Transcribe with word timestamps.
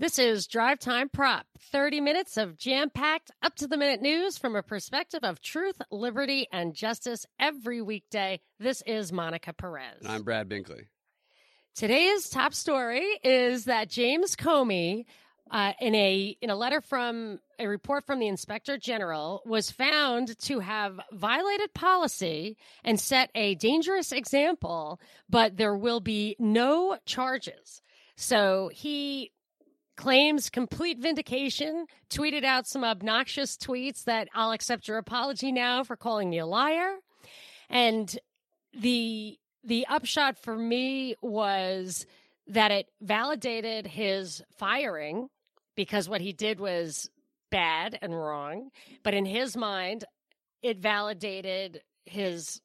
This 0.00 0.20
is 0.20 0.46
Drive 0.46 0.78
Time 0.78 1.08
Prop, 1.08 1.44
30 1.72 2.00
minutes 2.00 2.36
of 2.36 2.56
jam 2.56 2.88
packed, 2.88 3.32
up 3.42 3.56
to 3.56 3.66
the 3.66 3.76
minute 3.76 4.00
news 4.00 4.38
from 4.38 4.54
a 4.54 4.62
perspective 4.62 5.24
of 5.24 5.40
truth, 5.40 5.74
liberty, 5.90 6.46
and 6.52 6.72
justice 6.72 7.26
every 7.40 7.82
weekday. 7.82 8.38
This 8.60 8.80
is 8.86 9.12
Monica 9.12 9.52
Perez. 9.52 9.96
And 10.02 10.08
I'm 10.08 10.22
Brad 10.22 10.48
Binkley. 10.48 10.86
Today's 11.74 12.30
top 12.30 12.54
story 12.54 13.02
is 13.24 13.64
that 13.64 13.90
James 13.90 14.36
Comey, 14.36 15.04
uh, 15.50 15.72
in 15.80 15.96
a 15.96 16.36
in 16.40 16.50
a 16.50 16.54
letter 16.54 16.80
from 16.80 17.40
a 17.58 17.66
report 17.66 18.06
from 18.06 18.20
the 18.20 18.28
Inspector 18.28 18.78
General, 18.78 19.42
was 19.44 19.72
found 19.72 20.38
to 20.42 20.60
have 20.60 21.00
violated 21.10 21.74
policy 21.74 22.56
and 22.84 23.00
set 23.00 23.30
a 23.34 23.56
dangerous 23.56 24.12
example, 24.12 25.00
but 25.28 25.56
there 25.56 25.76
will 25.76 25.98
be 25.98 26.36
no 26.38 26.98
charges. 27.04 27.82
So 28.14 28.70
he 28.72 29.32
claims 29.98 30.48
complete 30.48 30.98
vindication, 30.98 31.84
tweeted 32.08 32.44
out 32.44 32.68
some 32.68 32.84
obnoxious 32.84 33.56
tweets 33.56 34.04
that 34.04 34.28
I'll 34.32 34.52
accept 34.52 34.86
your 34.86 34.96
apology 34.96 35.50
now 35.50 35.82
for 35.82 35.96
calling 35.96 36.30
me 36.30 36.38
a 36.38 36.46
liar. 36.46 36.94
And 37.68 38.18
the 38.72 39.36
the 39.64 39.86
upshot 39.90 40.38
for 40.38 40.56
me 40.56 41.16
was 41.20 42.06
that 42.46 42.70
it 42.70 42.86
validated 43.02 43.88
his 43.88 44.40
firing 44.56 45.28
because 45.74 46.08
what 46.08 46.20
he 46.20 46.32
did 46.32 46.60
was 46.60 47.10
bad 47.50 47.98
and 48.00 48.14
wrong, 48.14 48.70
but 49.02 49.14
in 49.14 49.26
his 49.26 49.56
mind 49.56 50.04
it 50.62 50.78
validated 50.78 51.82
his 52.06 52.60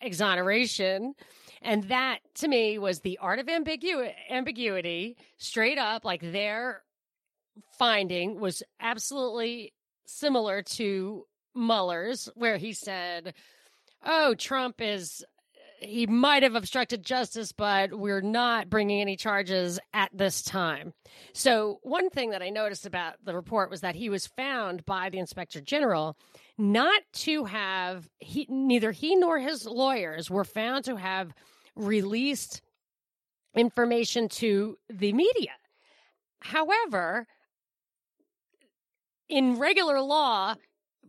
exoneration 0.00 1.14
and 1.64 1.84
that 1.84 2.18
to 2.36 2.48
me 2.48 2.78
was 2.78 3.00
the 3.00 3.18
art 3.18 3.38
of 3.38 3.46
ambigu- 3.46 4.12
ambiguity, 4.30 5.16
straight 5.38 5.78
up, 5.78 6.04
like 6.04 6.20
their 6.20 6.82
finding 7.78 8.38
was 8.38 8.62
absolutely 8.80 9.72
similar 10.04 10.62
to 10.62 11.24
Mueller's, 11.54 12.28
where 12.34 12.58
he 12.58 12.72
said, 12.72 13.34
Oh, 14.04 14.34
Trump 14.34 14.82
is, 14.82 15.24
he 15.80 16.06
might 16.06 16.42
have 16.42 16.54
obstructed 16.54 17.04
justice, 17.04 17.52
but 17.52 17.98
we're 17.98 18.20
not 18.20 18.68
bringing 18.68 19.00
any 19.00 19.16
charges 19.16 19.80
at 19.94 20.10
this 20.12 20.42
time. 20.42 20.92
So, 21.32 21.78
one 21.82 22.10
thing 22.10 22.30
that 22.30 22.42
I 22.42 22.50
noticed 22.50 22.84
about 22.84 23.14
the 23.24 23.34
report 23.34 23.70
was 23.70 23.80
that 23.80 23.94
he 23.94 24.10
was 24.10 24.26
found 24.26 24.84
by 24.84 25.08
the 25.08 25.18
inspector 25.18 25.62
general 25.62 26.18
not 26.58 27.00
to 27.12 27.44
have, 27.44 28.10
he, 28.18 28.46
neither 28.50 28.92
he 28.92 29.16
nor 29.16 29.38
his 29.38 29.64
lawyers 29.64 30.30
were 30.30 30.44
found 30.44 30.84
to 30.84 30.96
have 30.96 31.32
released 31.76 32.62
information 33.54 34.28
to 34.28 34.78
the 34.88 35.12
media. 35.12 35.52
However, 36.40 37.26
in 39.28 39.58
regular 39.58 40.00
law, 40.00 40.54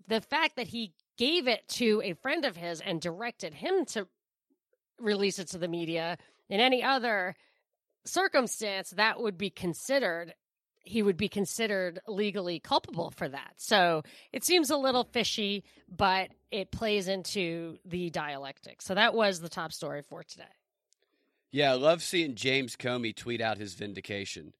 the 0.07 0.21
fact 0.21 0.55
that 0.55 0.67
he 0.67 0.93
gave 1.17 1.47
it 1.47 1.67
to 1.67 2.01
a 2.03 2.13
friend 2.13 2.45
of 2.45 2.55
his 2.55 2.81
and 2.81 3.01
directed 3.01 3.53
him 3.53 3.85
to 3.85 4.07
release 4.99 5.39
it 5.39 5.47
to 5.49 5.57
the 5.57 5.67
media 5.67 6.17
in 6.49 6.59
any 6.59 6.83
other 6.83 7.35
circumstance, 8.05 8.91
that 8.91 9.19
would 9.19 9.37
be 9.37 9.49
considered 9.49 10.33
he 10.85 11.01
would 11.01 11.17
be 11.17 11.27
considered 11.27 11.99
legally 12.07 12.59
culpable 12.59 13.11
for 13.11 13.27
that. 13.27 13.53
So 13.57 14.03
it 14.31 14.43
seems 14.43 14.69
a 14.69 14.77
little 14.77 15.03
fishy, 15.03 15.63
but 15.89 16.29
it 16.51 16.71
plays 16.71 17.07
into 17.07 17.77
the 17.83 18.09
dialectic. 18.11 18.81
So 18.81 18.93
that 18.93 19.13
was 19.13 19.41
the 19.41 19.49
top 19.49 19.73
story 19.73 20.03
for 20.03 20.23
today. 20.23 20.43
Yeah, 21.51 21.71
I 21.71 21.75
love 21.75 22.03
seeing 22.03 22.35
James 22.35 22.75
Comey 22.75 23.15
tweet 23.15 23.41
out 23.41 23.57
his 23.57 23.73
vindication. 23.73 24.53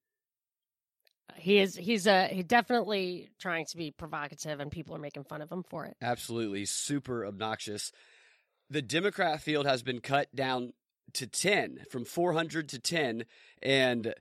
He 1.35 1.57
is 1.59 1.75
he's 1.75 2.07
a 2.07 2.27
he 2.27 2.43
definitely 2.43 3.29
trying 3.39 3.65
to 3.65 3.77
be 3.77 3.91
provocative 3.91 4.59
and 4.59 4.71
people 4.71 4.95
are 4.95 4.99
making 4.99 5.25
fun 5.25 5.41
of 5.41 5.51
him 5.51 5.63
for 5.63 5.85
it. 5.85 5.97
Absolutely 6.01 6.65
super 6.65 7.25
obnoxious. 7.25 7.91
The 8.69 8.81
Democrat 8.81 9.41
field 9.41 9.65
has 9.65 9.83
been 9.83 9.99
cut 9.99 10.33
down 10.33 10.73
to 11.13 11.27
10 11.27 11.85
from 11.89 12.05
400 12.05 12.69
to 12.69 12.79
10 12.79 13.25
and 13.61 14.13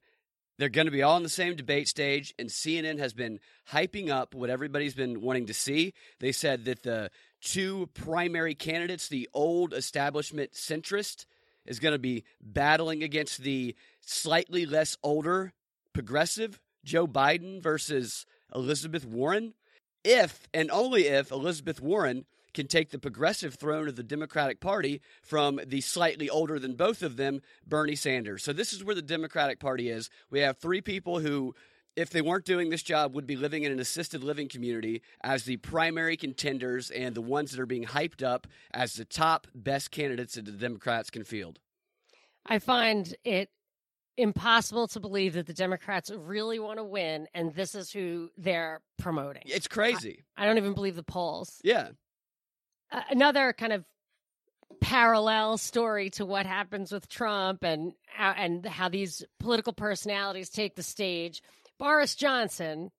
they're 0.59 0.69
going 0.69 0.87
to 0.87 0.93
be 0.93 1.03
all 1.03 1.17
on 1.17 1.23
the 1.23 1.29
same 1.29 1.57
debate 1.57 1.89
stage, 1.89 2.35
and 2.39 2.49
CNN 2.49 2.99
has 2.99 3.13
been 3.13 3.41
hyping 3.73 4.09
up 4.09 4.35
what 4.35 4.51
everybody's 4.51 4.95
been 4.95 5.21
wanting 5.21 5.47
to 5.47 5.55
see. 5.55 5.95
They 6.21 6.33
said 6.33 6.65
that 6.67 6.83
the 6.83 7.11
two 7.41 7.89
primary 7.95 8.55
candidates, 8.55 9.09
the 9.09 9.29
old 9.35 9.75
establishment 9.75 10.53
centrist, 10.53 11.27
is 11.67 11.81
going 11.81 11.93
to 11.93 11.99
be 11.99 12.25
battling 12.41 13.03
against 13.03 13.43
the 13.43 13.75
slightly 14.01 14.67
less 14.67 14.97
older 15.03 15.53
progressive 15.93 16.61
Joe 16.85 17.07
Biden 17.07 17.63
versus 17.63 18.27
Elizabeth 18.55 19.05
Warren. 19.07 19.55
If 20.05 20.47
and 20.53 20.71
only 20.71 21.07
if 21.07 21.31
Elizabeth 21.31 21.81
Warren 21.81 22.27
can 22.55 22.67
take 22.67 22.91
the 22.91 22.99
progressive 22.99 23.55
throne 23.55 23.89
of 23.89 23.97
the 23.97 24.03
Democratic 24.03 24.61
Party 24.61 25.03
from 25.23 25.61
the 25.67 25.81
slightly 25.81 26.31
older 26.31 26.59
than 26.59 26.75
both 26.75 27.03
of 27.03 27.17
them, 27.17 27.43
Bernie 27.67 27.97
Sanders. 27.97 28.43
So 28.43 28.53
this 28.53 28.73
is 28.73 28.83
where 28.83 28.95
the 28.95 29.03
Democratic 29.03 29.59
Party 29.59 29.91
is. 29.91 30.09
We 30.31 30.41
have 30.41 30.57
three 30.57 30.81
people 30.81 31.19
who 31.19 31.55
if 31.97 32.11
they 32.11 32.23
weren't 32.23 32.45
doing 32.45 32.71
this 32.71 32.83
job 32.83 33.15
would 33.15 33.27
be 33.27 33.37
living 33.37 33.63
in 33.63 33.71
an 33.71 33.79
assisted 33.79 34.25
living 34.25 34.49
community 34.49 35.01
as 35.23 35.45
the 35.45 35.57
primary 35.59 36.17
contenders 36.17 36.91
and 36.91 37.15
the 37.15 37.23
ones 37.23 37.53
that 37.53 37.61
are 37.61 37.67
being 37.67 37.85
hyped 37.85 38.21
up 38.21 38.49
as 38.73 38.95
the 38.95 39.05
top 39.05 39.47
best 39.55 39.93
candidates 39.93 40.35
that 40.35 40.45
the 40.45 40.51
Democrats 40.51 41.09
can 41.09 41.23
field. 41.23 41.61
I 42.47 42.59
find 42.59 43.15
it 43.25 43.49
impossible 44.17 44.89
to 44.89 44.99
believe 44.99 45.35
that 45.35 45.47
the 45.47 45.55
Democrats 45.55 46.11
really 46.11 46.59
want 46.59 46.79
to 46.79 46.85
win 46.85 47.29
and 47.33 47.55
this 47.55 47.77
is 47.77 47.93
who 47.93 48.31
they're 48.37 48.81
promoting. 48.99 49.43
It's 49.47 49.69
crazy. 49.69 50.25
I, 50.37 50.43
I 50.43 50.47
don't 50.47 50.59
even 50.59 50.75
believe 50.75 50.97
the 50.97 51.05
polls. 51.05 51.61
Yeah 51.63 51.91
another 53.10 53.53
kind 53.53 53.72
of 53.72 53.84
parallel 54.81 55.56
story 55.56 56.10
to 56.10 56.27
what 56.27 56.47
happens 56.47 56.93
with 56.93 57.09
Trump 57.09 57.62
and 57.62 57.93
uh, 58.19 58.34
and 58.37 58.66
how 58.66 58.88
these 58.88 59.25
political 59.38 59.72
personalities 59.72 60.50
take 60.50 60.77
the 60.77 60.82
stage. 60.82 61.43
Boris 61.78 62.15
Johnson, 62.15 62.91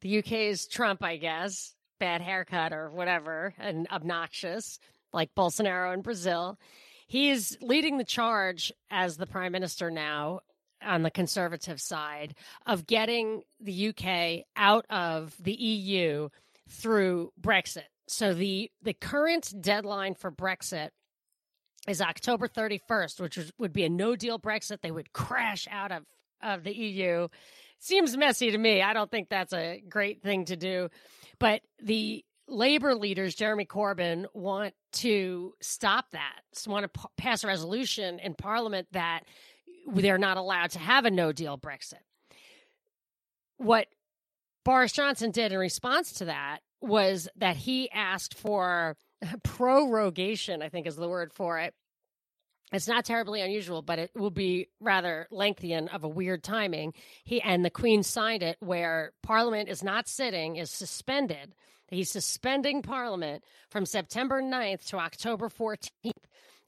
the 0.00 0.18
UK's 0.18 0.66
Trump, 0.66 1.02
I 1.02 1.16
guess, 1.16 1.74
bad 2.00 2.20
haircut 2.20 2.72
or 2.72 2.90
whatever, 2.90 3.54
and 3.58 3.86
obnoxious 3.90 4.78
like 5.12 5.34
Bolsonaro 5.34 5.94
in 5.94 6.02
Brazil. 6.02 6.58
He's 7.06 7.56
leading 7.62 7.96
the 7.96 8.04
charge 8.04 8.72
as 8.90 9.16
the 9.16 9.26
prime 9.26 9.52
minister 9.52 9.90
now 9.90 10.40
on 10.82 11.02
the 11.02 11.10
conservative 11.10 11.80
side 11.80 12.34
of 12.66 12.86
getting 12.86 13.42
the 13.60 13.88
UK 13.88 14.44
out 14.56 14.86
of 14.90 15.34
the 15.40 15.54
EU 15.54 16.28
through 16.68 17.32
Brexit. 17.40 17.88
So 18.08 18.32
the 18.32 18.70
the 18.82 18.94
current 18.94 19.52
deadline 19.60 20.14
for 20.14 20.32
Brexit 20.32 20.90
is 21.86 22.00
October 22.00 22.48
31st, 22.48 23.20
which 23.20 23.38
would 23.58 23.72
be 23.72 23.84
a 23.84 23.88
no 23.88 24.16
deal 24.16 24.38
Brexit. 24.38 24.80
They 24.80 24.90
would 24.90 25.12
crash 25.12 25.68
out 25.70 25.92
of, 25.92 26.04
of 26.42 26.64
the 26.64 26.74
EU. 26.74 27.28
Seems 27.78 28.16
messy 28.16 28.50
to 28.50 28.58
me. 28.58 28.82
I 28.82 28.92
don't 28.92 29.10
think 29.10 29.28
that's 29.28 29.52
a 29.52 29.82
great 29.88 30.22
thing 30.22 30.46
to 30.46 30.56
do. 30.56 30.88
But 31.38 31.62
the 31.80 32.24
labor 32.48 32.94
leaders, 32.94 33.34
Jeremy 33.34 33.66
Corbyn, 33.66 34.26
want 34.34 34.74
to 34.92 35.54
stop 35.60 36.10
that, 36.10 36.40
so 36.52 36.70
want 36.70 36.92
to 36.92 37.00
p- 37.00 37.08
pass 37.16 37.44
a 37.44 37.46
resolution 37.46 38.18
in 38.18 38.34
parliament 38.34 38.88
that 38.92 39.20
they're 39.86 40.18
not 40.18 40.38
allowed 40.38 40.70
to 40.70 40.78
have 40.78 41.04
a 41.04 41.10
no 41.10 41.32
deal 41.32 41.56
Brexit. 41.56 42.00
What 43.58 43.86
Boris 44.64 44.92
Johnson 44.92 45.30
did 45.30 45.52
in 45.52 45.58
response 45.58 46.14
to 46.14 46.26
that 46.26 46.60
was 46.80 47.28
that 47.36 47.56
he 47.56 47.90
asked 47.90 48.34
for 48.34 48.96
prorogation, 49.42 50.62
I 50.62 50.68
think 50.68 50.86
is 50.86 50.96
the 50.96 51.08
word 51.08 51.32
for 51.32 51.58
it. 51.58 51.74
It's 52.70 52.88
not 52.88 53.06
terribly 53.06 53.40
unusual, 53.40 53.80
but 53.80 53.98
it 53.98 54.10
will 54.14 54.30
be 54.30 54.68
rather 54.78 55.26
lengthy 55.30 55.72
and 55.72 55.88
of 55.88 56.04
a 56.04 56.08
weird 56.08 56.42
timing. 56.42 56.92
He 57.24 57.40
and 57.40 57.64
the 57.64 57.70
Queen 57.70 58.02
signed 58.02 58.42
it 58.42 58.58
where 58.60 59.12
Parliament 59.22 59.70
is 59.70 59.82
not 59.82 60.06
sitting, 60.06 60.56
is 60.56 60.70
suspended. 60.70 61.54
He's 61.88 62.10
suspending 62.10 62.82
Parliament 62.82 63.42
from 63.70 63.86
September 63.86 64.42
9th 64.42 64.86
to 64.88 64.98
October 64.98 65.48
14th. 65.48 66.12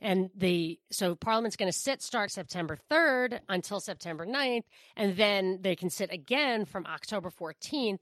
And 0.01 0.31
the 0.35 0.81
so 0.91 1.15
Parliament's 1.15 1.57
going 1.57 1.71
to 1.71 1.79
sit 1.79 2.01
start 2.01 2.31
September 2.31 2.79
3rd 2.91 3.41
until 3.51 3.81
September 3.81 4.25
9th, 4.25 4.65
and 4.97 5.15
then 5.19 5.59
they 5.61 5.77
can 5.77 5.91
sit 5.91 6.11
again 6.11 6.65
from 6.65 6.87
October 6.87 7.31
14th 7.31 8.01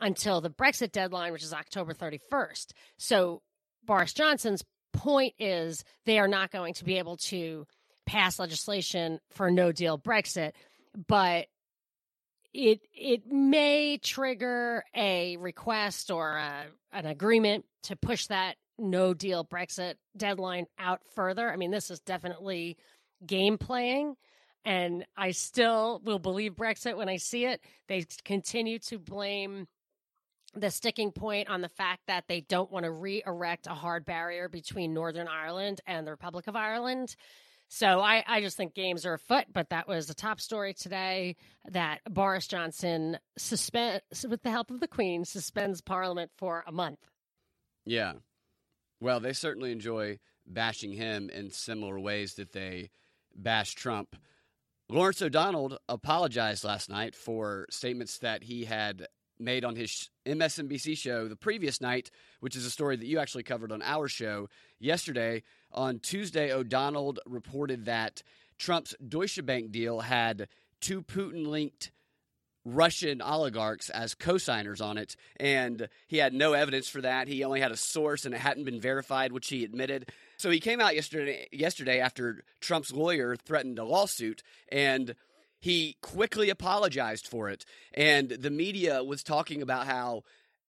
until 0.00 0.40
the 0.40 0.50
Brexit 0.50 0.92
deadline, 0.92 1.32
which 1.32 1.42
is 1.42 1.52
October 1.52 1.92
31st. 1.94 2.72
So 2.98 3.42
Boris 3.84 4.12
Johnson's 4.12 4.64
point 4.92 5.34
is 5.38 5.84
they 6.06 6.18
are 6.18 6.28
not 6.28 6.50
going 6.50 6.74
to 6.74 6.84
be 6.84 6.98
able 6.98 7.16
to 7.16 7.66
pass 8.06 8.38
legislation 8.38 9.20
for 9.30 9.50
no 9.50 9.70
deal 9.72 9.98
Brexit, 9.98 10.52
but 11.06 11.46
it 12.54 12.80
it 12.94 13.26
may 13.30 13.98
trigger 13.98 14.82
a 14.96 15.36
request 15.36 16.10
or 16.10 16.36
a, 16.36 16.64
an 16.92 17.06
agreement 17.06 17.64
to 17.84 17.96
push 17.96 18.26
that 18.26 18.56
no 18.78 19.12
deal 19.12 19.44
Brexit 19.44 19.94
deadline 20.16 20.66
out 20.78 21.00
further. 21.14 21.50
I 21.50 21.56
mean, 21.56 21.70
this 21.70 21.90
is 21.90 22.00
definitely 22.00 22.76
game 23.26 23.58
playing. 23.58 24.14
and 24.64 25.04
I 25.16 25.32
still 25.32 26.00
will 26.04 26.18
believe 26.18 26.52
Brexit 26.54 26.96
when 26.96 27.08
I 27.08 27.16
see 27.16 27.44
it. 27.46 27.60
They 27.88 28.06
continue 28.24 28.78
to 28.80 28.98
blame 28.98 29.66
the 30.60 30.70
sticking 30.70 31.12
point 31.12 31.48
on 31.48 31.60
the 31.60 31.68
fact 31.68 32.02
that 32.06 32.24
they 32.28 32.40
don't 32.40 32.70
want 32.70 32.84
to 32.84 32.90
re 32.90 33.22
erect 33.26 33.66
a 33.66 33.74
hard 33.74 34.04
barrier 34.04 34.48
between 34.48 34.94
Northern 34.94 35.28
Ireland 35.28 35.80
and 35.86 36.06
the 36.06 36.10
Republic 36.10 36.46
of 36.46 36.56
Ireland. 36.56 37.14
So 37.68 38.00
I, 38.00 38.24
I 38.26 38.40
just 38.40 38.56
think 38.56 38.74
games 38.74 39.04
are 39.04 39.14
afoot, 39.14 39.44
but 39.52 39.68
that 39.70 39.86
was 39.86 40.06
the 40.06 40.14
top 40.14 40.40
story 40.40 40.72
today 40.72 41.36
that 41.66 42.00
Boris 42.08 42.46
Johnson 42.46 43.18
suspend 43.36 44.00
with 44.28 44.42
the 44.42 44.50
help 44.50 44.70
of 44.70 44.80
the 44.80 44.88
Queen 44.88 45.24
suspends 45.24 45.82
Parliament 45.82 46.30
for 46.38 46.64
a 46.66 46.72
month. 46.72 46.98
Yeah. 47.84 48.14
Well, 49.00 49.20
they 49.20 49.34
certainly 49.34 49.70
enjoy 49.70 50.18
bashing 50.46 50.92
him 50.92 51.28
in 51.28 51.50
similar 51.50 52.00
ways 52.00 52.34
that 52.34 52.52
they 52.52 52.90
bash 53.34 53.74
Trump. 53.74 54.16
Lawrence 54.88 55.20
O'Donnell 55.20 55.78
apologized 55.88 56.64
last 56.64 56.88
night 56.88 57.14
for 57.14 57.66
statements 57.70 58.18
that 58.18 58.44
he 58.44 58.64
had 58.64 59.06
made 59.38 59.64
on 59.64 59.76
his 59.76 60.10
MSNBC 60.26 60.96
show 60.96 61.28
the 61.28 61.36
previous 61.36 61.80
night, 61.80 62.10
which 62.40 62.56
is 62.56 62.64
a 62.64 62.70
story 62.70 62.96
that 62.96 63.06
you 63.06 63.18
actually 63.18 63.42
covered 63.42 63.72
on 63.72 63.82
our 63.82 64.08
show 64.08 64.48
yesterday. 64.78 65.42
On 65.72 65.98
Tuesday, 65.98 66.52
O'Donnell 66.52 67.16
reported 67.26 67.84
that 67.86 68.22
Trump's 68.58 68.94
Deutsche 69.06 69.44
Bank 69.44 69.70
deal 69.70 70.00
had 70.00 70.48
two 70.80 71.02
Putin 71.02 71.46
linked 71.46 71.90
Russian 72.64 73.22
oligarchs 73.22 73.88
as 73.90 74.14
co-signers 74.14 74.80
on 74.80 74.98
it, 74.98 75.16
and 75.38 75.88
he 76.06 76.18
had 76.18 76.34
no 76.34 76.52
evidence 76.52 76.88
for 76.88 77.00
that. 77.00 77.28
He 77.28 77.44
only 77.44 77.60
had 77.60 77.72
a 77.72 77.76
source, 77.76 78.24
and 78.24 78.34
it 78.34 78.40
hadn't 78.40 78.64
been 78.64 78.80
verified, 78.80 79.32
which 79.32 79.48
he 79.48 79.64
admitted. 79.64 80.10
So 80.36 80.50
he 80.50 80.60
came 80.60 80.80
out 80.80 80.94
yesterday, 80.94 81.48
yesterday 81.50 82.00
after 82.00 82.44
Trump's 82.60 82.92
lawyer 82.92 83.36
threatened 83.36 83.78
a 83.78 83.84
lawsuit, 83.84 84.42
and 84.70 85.14
he 85.60 85.96
quickly 86.02 86.50
apologized 86.50 87.26
for 87.26 87.48
it. 87.48 87.64
And 87.94 88.28
the 88.28 88.50
media 88.50 89.02
was 89.02 89.22
talking 89.22 89.62
about 89.62 89.86
how 89.86 90.22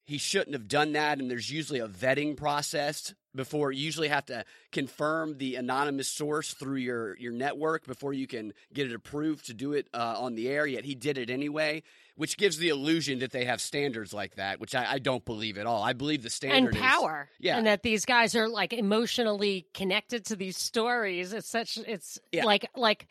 he 0.04 0.18
shouldn't 0.18 0.54
have 0.54 0.68
done 0.68 0.92
that, 0.92 1.18
and 1.18 1.30
there's 1.30 1.50
usually 1.50 1.78
a 1.78 1.88
vetting 1.88 2.36
process 2.36 3.14
before 3.32 3.70
you 3.70 3.84
usually 3.84 4.08
have 4.08 4.26
to 4.26 4.44
confirm 4.72 5.38
the 5.38 5.54
anonymous 5.54 6.08
source 6.08 6.52
through 6.52 6.78
your 6.78 7.16
your 7.18 7.32
network 7.32 7.86
before 7.86 8.12
you 8.12 8.26
can 8.26 8.52
get 8.72 8.88
it 8.88 8.94
approved 8.94 9.46
to 9.46 9.54
do 9.54 9.72
it 9.72 9.88
uh, 9.94 10.16
on 10.18 10.34
the 10.34 10.48
air. 10.48 10.66
Yet 10.66 10.84
he 10.84 10.94
did 10.94 11.16
it 11.18 11.30
anyway 11.30 11.82
which 12.20 12.36
gives 12.36 12.58
the 12.58 12.68
illusion 12.68 13.20
that 13.20 13.32
they 13.32 13.46
have 13.46 13.62
standards 13.62 14.12
like 14.12 14.34
that 14.34 14.60
which 14.60 14.74
i, 14.74 14.92
I 14.92 14.98
don't 14.98 15.24
believe 15.24 15.56
at 15.56 15.64
all. 15.64 15.82
I 15.82 15.94
believe 15.94 16.22
the 16.22 16.28
standard 16.28 16.74
and 16.74 16.82
power. 16.82 17.30
Is, 17.38 17.46
yeah. 17.46 17.56
And 17.56 17.66
that 17.66 17.82
these 17.82 18.04
guys 18.04 18.34
are 18.36 18.46
like 18.46 18.74
emotionally 18.74 19.66
connected 19.72 20.26
to 20.26 20.36
these 20.36 20.58
stories. 20.58 21.32
It's 21.32 21.48
such 21.48 21.78
it's 21.78 22.18
yeah. 22.30 22.44
like 22.44 22.68
like 22.76 23.08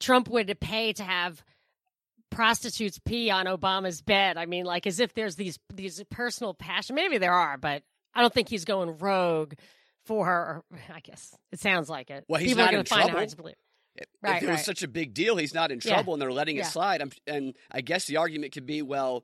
trump 0.00 0.28
would 0.28 0.58
pay 0.60 0.92
to 0.92 1.02
have 1.02 1.42
prostitutes 2.30 2.98
pee 3.04 3.30
on 3.30 3.46
obama's 3.46 4.02
bed 4.02 4.36
i 4.36 4.46
mean 4.46 4.64
like 4.64 4.86
as 4.86 5.00
if 5.00 5.14
there's 5.14 5.36
these 5.36 5.58
these 5.72 6.02
personal 6.10 6.52
passion 6.54 6.94
maybe 6.96 7.18
there 7.18 7.32
are 7.32 7.56
but 7.56 7.82
I 8.14 8.22
don't 8.22 8.32
think 8.32 8.48
he's 8.48 8.64
going 8.64 8.96
rogue 8.96 9.52
for 10.06 10.24
her. 10.24 10.62
I 10.88 11.00
guess 11.00 11.36
it 11.52 11.60
sounds 11.60 11.90
like 11.90 12.08
it. 12.08 12.24
Well, 12.28 12.40
he's 12.40 12.52
People 12.52 12.64
not 12.64 12.72
are 12.74 12.78
in 12.78 12.86
find 12.86 13.00
trouble. 13.02 13.08
It 13.10 13.18
hard 13.18 13.28
to 13.28 13.36
believe. 13.36 13.54
If, 13.94 14.06
right, 14.22 14.36
if 14.38 14.42
it 14.42 14.46
right. 14.46 14.52
was 14.52 14.64
such 14.64 14.82
a 14.82 14.88
big 14.88 15.12
deal, 15.12 15.36
he's 15.36 15.52
not 15.52 15.70
in 15.70 15.80
Yeah. 15.84 15.92
trouble, 15.92 16.14
and 16.14 16.22
they're 16.22 16.32
letting 16.32 16.56
Yeah. 16.56 16.62
it 16.62 16.70
slide. 16.70 17.02
I'm, 17.02 17.12
and 17.26 17.54
I 17.70 17.82
guess 17.82 18.06
the 18.06 18.16
argument 18.16 18.54
could 18.54 18.64
be, 18.64 18.80
well, 18.80 19.22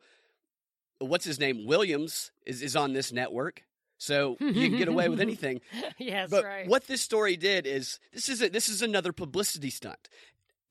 what's 0.99 1.25
his 1.25 1.41
name? 1.41 1.65
Williams 1.65 2.33
is 2.45 2.61
is 2.61 2.77
on 2.77 2.93
this 2.93 3.13
network, 3.13 3.63
so 3.97 4.37
you 4.41 4.69
can 4.69 4.77
get 4.77 4.89
away 4.89 5.09
with 5.09 5.21
anything. 5.27 5.63
yes, 5.97 6.29
But 6.29 6.45
right. 6.45 6.69
what 6.69 6.87
this 6.87 7.01
story 7.01 7.39
did 7.39 7.67
is 7.67 7.99
this 8.13 8.29
is 8.29 8.43
a, 8.43 8.51
this 8.51 8.69
is 8.69 8.83
another 8.83 9.13
publicity 9.15 9.71
stunt. 9.71 10.11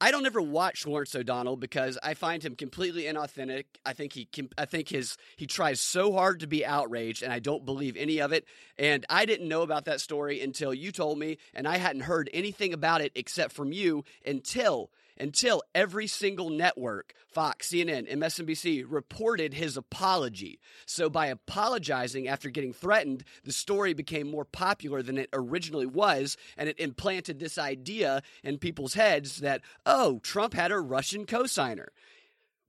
I 0.03 0.09
don't 0.09 0.25
ever 0.25 0.41
watch 0.41 0.87
Lawrence 0.87 1.15
O'Donnell 1.15 1.57
because 1.57 1.99
I 2.01 2.15
find 2.15 2.43
him 2.43 2.55
completely 2.55 3.03
inauthentic. 3.03 3.65
I 3.85 3.93
think 3.93 4.13
he 4.13 4.27
I 4.57 4.65
think 4.65 4.89
his 4.89 5.15
he 5.37 5.45
tries 5.45 5.79
so 5.79 6.11
hard 6.11 6.39
to 6.39 6.47
be 6.47 6.65
outraged, 6.65 7.21
and 7.21 7.31
I 7.31 7.37
don't 7.37 7.65
believe 7.65 7.95
any 7.95 8.19
of 8.19 8.33
it. 8.33 8.45
And 8.79 9.05
I 9.11 9.25
didn't 9.25 9.47
know 9.47 9.61
about 9.61 9.85
that 9.85 10.01
story 10.01 10.41
until 10.41 10.73
you 10.73 10.91
told 10.91 11.19
me, 11.19 11.37
and 11.53 11.67
I 11.67 11.77
hadn't 11.77 12.01
heard 12.01 12.31
anything 12.33 12.73
about 12.73 13.01
it 13.01 13.11
except 13.13 13.53
from 13.53 13.71
you 13.71 14.03
until 14.25 14.89
until 15.19 15.63
every 15.73 16.07
single 16.07 16.49
network, 16.49 17.13
Fox, 17.27 17.69
CNN, 17.69 18.11
MSNBC, 18.11 18.85
reported 18.87 19.53
his 19.53 19.77
apology. 19.77 20.59
So 20.85 21.09
by 21.09 21.27
apologizing 21.27 22.27
after 22.27 22.49
getting 22.49 22.73
threatened, 22.73 23.23
the 23.43 23.51
story 23.51 23.93
became 23.93 24.29
more 24.29 24.45
popular 24.45 25.01
than 25.01 25.17
it 25.17 25.29
originally 25.33 25.85
was, 25.85 26.37
and 26.57 26.67
it 26.67 26.79
implanted 26.79 27.39
this 27.39 27.57
idea 27.57 28.21
in 28.43 28.57
people's 28.57 28.93
heads 28.93 29.37
that, 29.37 29.61
oh, 29.85 30.19
Trump 30.19 30.53
had 30.53 30.71
a 30.71 30.79
Russian 30.79 31.25
cosigner. 31.25 31.87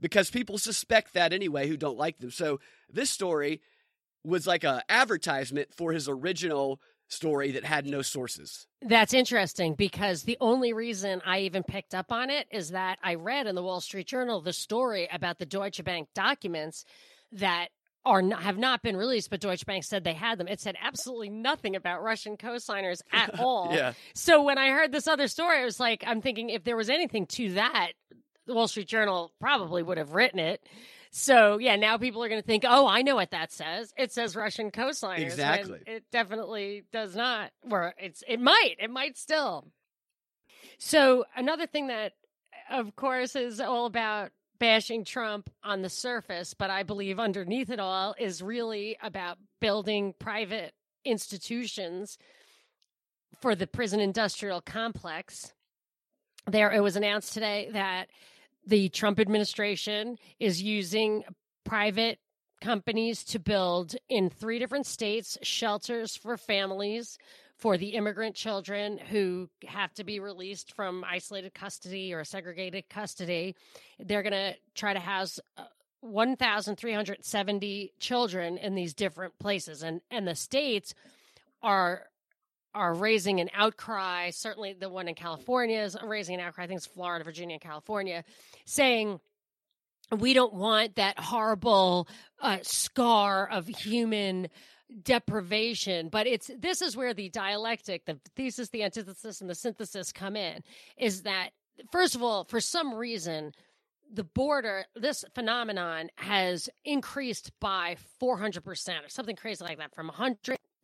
Because 0.01 0.31
people 0.31 0.59
suspect 0.59 1.15
that 1.15 1.33
anyway 1.33 1.69
who 1.69 1.77
don't 1.77 1.99
like 1.99 2.19
them. 2.19 2.33
So 2.33 2.59
this 2.93 3.09
story 3.09 3.61
was 4.25 4.47
like 4.47 4.65
a 4.65 4.83
advertisement 4.89 5.75
for 5.75 5.93
his 5.93 6.09
original 6.09 6.81
story 7.13 7.53
that 7.53 7.65
had 7.65 7.87
no 7.87 8.03
sources. 8.03 8.67
That's 8.81 9.15
interesting 9.15 9.75
because 9.75 10.23
the 10.23 10.39
only 10.41 10.73
reason 10.73 11.21
I 11.25 11.41
even 11.41 11.63
picked 11.63 11.95
up 11.95 12.11
on 12.11 12.31
it 12.31 12.47
is 12.51 12.71
that 12.71 12.99
I 13.03 13.15
read 13.15 13.47
in 13.47 13.55
the 13.55 13.63
Wall 13.63 13.81
Street 13.81 14.07
Journal 14.07 14.41
the 14.41 14.53
story 14.53 15.09
about 15.13 15.39
the 15.39 15.47
Deutsche 15.47 15.83
Bank 15.85 16.09
documents 16.15 16.85
that 17.33 17.69
are 18.05 18.23
not, 18.23 18.43
have 18.43 18.59
not 18.59 18.83
been 18.83 18.97
released, 18.97 19.31
but 19.31 19.41
Deutsche 19.41 19.65
Bank 19.65 19.85
said 19.85 20.03
they 20.03 20.13
had 20.13 20.39
them. 20.39 20.49
It 20.49 20.61
said 20.61 20.77
absolutely 20.83 21.31
nothing 21.31 21.77
about 21.77 22.03
Russian 22.03 22.37
co-signers 22.37 23.03
at 23.13 23.39
all. 23.39 23.71
Yeah. 23.73 23.93
So 24.15 24.43
when 24.43 24.59
I 24.59 24.71
heard 24.71 24.93
this 24.93 25.07
other 25.07 25.29
story, 25.29 25.59
I 25.59 25.65
was 25.65 25.79
like, 25.79 26.03
I'm 26.07 26.21
thinking 26.21 26.51
if 26.51 26.65
there 26.65 26.77
was 26.77 26.91
anything 26.91 27.27
to 27.27 27.53
that, 27.53 27.93
the 28.47 28.55
Wall 28.55 28.67
Street 28.69 28.89
Journal 28.89 29.31
probably 29.41 29.83
would 29.83 29.99
have 29.99 30.15
written 30.15 30.41
it. 30.41 30.67
So 31.13 31.59
yeah, 31.59 31.77
now 31.77 31.99
people 31.99 32.25
are 32.25 32.29
going 32.29 32.41
to 32.41 32.47
think, 32.47 32.65
oh, 32.67 32.87
I 32.87 33.03
know 33.03 33.15
what 33.15 33.31
that 33.33 33.53
says. 33.53 33.93
It 33.99 34.13
says 34.13 34.35
Russian 34.35 34.71
co-signers. 34.71 35.35
Exactly. 35.35 35.81
It 35.87 36.05
definitely 36.11 36.85
does 36.91 37.15
not. 37.15 37.51
Or 37.71 37.95
it's 37.99 38.25
it 38.27 38.41
might. 38.41 38.77
It 38.79 38.91
might 38.91 39.19
still. 39.19 39.69
So 40.79 41.27
another 41.37 41.67
thing 41.67 41.89
that, 41.89 42.13
of 42.71 42.97
course, 42.97 43.37
is 43.37 43.61
all 43.61 43.85
about 43.85 44.31
bashing 44.59 45.05
Trump 45.05 45.51
on 45.63 45.83
the 45.83 45.91
surface, 45.91 46.55
but 46.55 46.71
I 46.71 46.83
believe 46.83 47.19
underneath 47.21 47.69
it 47.69 47.81
all 47.81 48.15
is 48.19 48.43
really 48.43 48.97
about 49.03 49.37
building 49.61 50.15
private 50.19 50.73
institutions 51.05 52.17
for 53.41 53.55
the 53.55 53.67
prison 53.67 54.01
industrial 54.01 54.61
complex. 54.61 55.53
There, 56.47 56.73
it 56.73 56.81
was 56.81 56.97
announced 56.97 57.35
today 57.35 57.69
that 57.73 58.09
the 58.67 58.89
Trump 58.89 59.19
administration 59.19 60.19
is 60.39 60.63
using 60.63 61.25
private 61.65 62.19
companies 62.61 63.25
to 63.25 63.39
build 63.39 63.97
in 64.09 64.31
three 64.31 64.59
different 64.59 64.87
states 64.87 65.37
shelters 65.43 66.17
for 66.17 66.37
families 66.37 67.19
for 67.57 67.77
the 67.77 67.91
immigrant 67.91 68.35
children 68.35 68.99
who 68.99 69.49
have 69.67 69.93
to 69.95 70.05
be 70.05 70.19
released 70.21 70.75
from 70.75 71.05
isolated 71.05 71.55
custody 71.55 72.13
or 72.13 72.25
segregated 72.25 72.89
custody. 72.89 73.55
They're 73.99 74.23
going 74.23 74.33
to 74.33 74.55
try 74.75 74.93
to 74.95 75.01
house 75.01 75.39
uh, 75.57 75.65
1,370 76.01 77.93
children 78.01 78.59
in 78.59 78.75
these 78.75 78.95
different 78.95 79.39
places, 79.39 79.85
and 79.85 80.01
and 80.11 80.27
the 80.27 80.35
states 80.35 80.95
are 81.63 82.07
are 82.75 82.95
raising 82.95 83.41
an 83.41 83.51
outcry. 83.55 84.31
Certainly, 84.31 84.75
the 84.75 84.89
one 84.89 85.09
in 85.09 85.15
California 85.15 85.81
is 85.81 85.97
raising 86.03 86.37
an 86.37 86.41
outcry. 86.41 86.65
I 86.65 86.67
think 86.67 86.79
it's 86.79 86.87
Florida, 86.87 87.25
Virginia, 87.25 87.55
and 87.55 87.63
California, 87.63 88.25
saying 88.65 89.21
we 90.19 90.35
don't 90.35 90.55
want 90.55 90.97
that 90.97 91.19
horrible 91.19 92.09
uh, 92.41 92.59
scar 92.63 93.49
of 93.49 93.67
human 93.67 94.49
deprivation 95.05 96.11
but 96.11 96.27
it's 96.27 96.51
this 96.59 96.83
is 96.83 96.95
where 96.95 97.15
the 97.15 97.31
dialectic 97.31 98.05
the 98.05 98.19
thesis 98.37 98.69
the 98.69 98.83
antithesis 98.83 99.41
and 99.41 99.49
the 99.49 99.55
synthesis 99.55 100.13
come 100.13 100.37
in 100.37 100.63
is 100.99 101.23
that 101.23 101.51
first 101.91 102.15
of 102.15 102.23
all 102.23 102.45
for 102.45 102.61
some 102.61 102.95
reason 102.95 103.53
the 104.13 104.25
border 104.25 104.85
this 104.95 105.25
phenomenon 105.35 106.11
has 106.17 106.69
increased 106.85 107.51
by 107.59 107.97
400% 108.23 109.07
or 109.07 109.09
something 109.09 109.37
crazy 109.37 109.65
like 109.65 109.79
that 109.79 109.95
from 109.95 110.11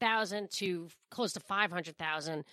100,000 0.00 0.50
to 0.50 0.88
close 1.10 1.32
to 1.34 1.40
500,000 1.40 2.44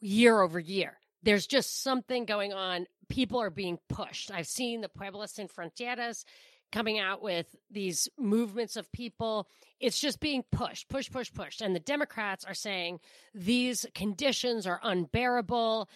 year 0.00 0.40
over 0.40 0.60
year 0.60 0.98
there's 1.24 1.46
just 1.46 1.82
something 1.82 2.24
going 2.24 2.52
on 2.52 2.86
people 3.08 3.40
are 3.40 3.50
being 3.50 3.78
pushed 3.88 4.30
i've 4.30 4.46
seen 4.46 4.80
the 4.80 4.88
pueblos 4.88 5.32
sin 5.32 5.48
fronteras 5.48 6.24
coming 6.72 6.98
out 6.98 7.22
with 7.22 7.54
these 7.70 8.08
movements 8.18 8.76
of 8.76 8.90
people. 8.92 9.48
It's 9.80 9.98
just 9.98 10.20
being 10.20 10.44
pushed, 10.52 10.88
push, 10.88 11.10
push, 11.10 11.32
push. 11.32 11.60
And 11.60 11.74
the 11.74 11.80
Democrats 11.80 12.44
are 12.44 12.54
saying 12.54 13.00
these 13.34 13.86
conditions 13.94 14.66
are 14.66 14.80
unbearable. 14.82 15.88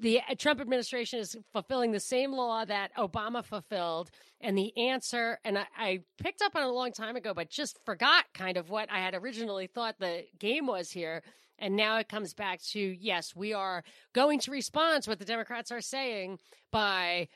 The 0.00 0.20
uh, 0.20 0.34
Trump 0.38 0.60
administration 0.60 1.20
is 1.20 1.36
fulfilling 1.52 1.92
the 1.92 2.00
same 2.00 2.32
law 2.32 2.64
that 2.64 2.94
Obama 2.96 3.44
fulfilled. 3.44 4.10
And 4.40 4.56
the 4.56 4.76
answer, 4.76 5.38
and 5.44 5.58
I, 5.58 5.66
I 5.76 6.00
picked 6.18 6.40
up 6.40 6.56
on 6.56 6.62
it 6.62 6.68
a 6.68 6.72
long 6.72 6.92
time 6.92 7.16
ago, 7.16 7.34
but 7.34 7.50
just 7.50 7.78
forgot 7.84 8.24
kind 8.32 8.56
of 8.56 8.70
what 8.70 8.90
I 8.90 8.98
had 9.00 9.14
originally 9.14 9.66
thought 9.66 9.98
the 9.98 10.24
game 10.38 10.66
was 10.66 10.90
here. 10.90 11.22
And 11.58 11.76
now 11.76 11.98
it 11.98 12.08
comes 12.08 12.32
back 12.32 12.62
to 12.70 12.80
yes, 12.80 13.36
we 13.36 13.52
are 13.52 13.84
going 14.14 14.38
to 14.40 14.50
respond 14.50 15.02
to 15.02 15.10
what 15.10 15.18
the 15.18 15.26
Democrats 15.26 15.70
are 15.70 15.82
saying 15.82 16.38
by 16.72 17.28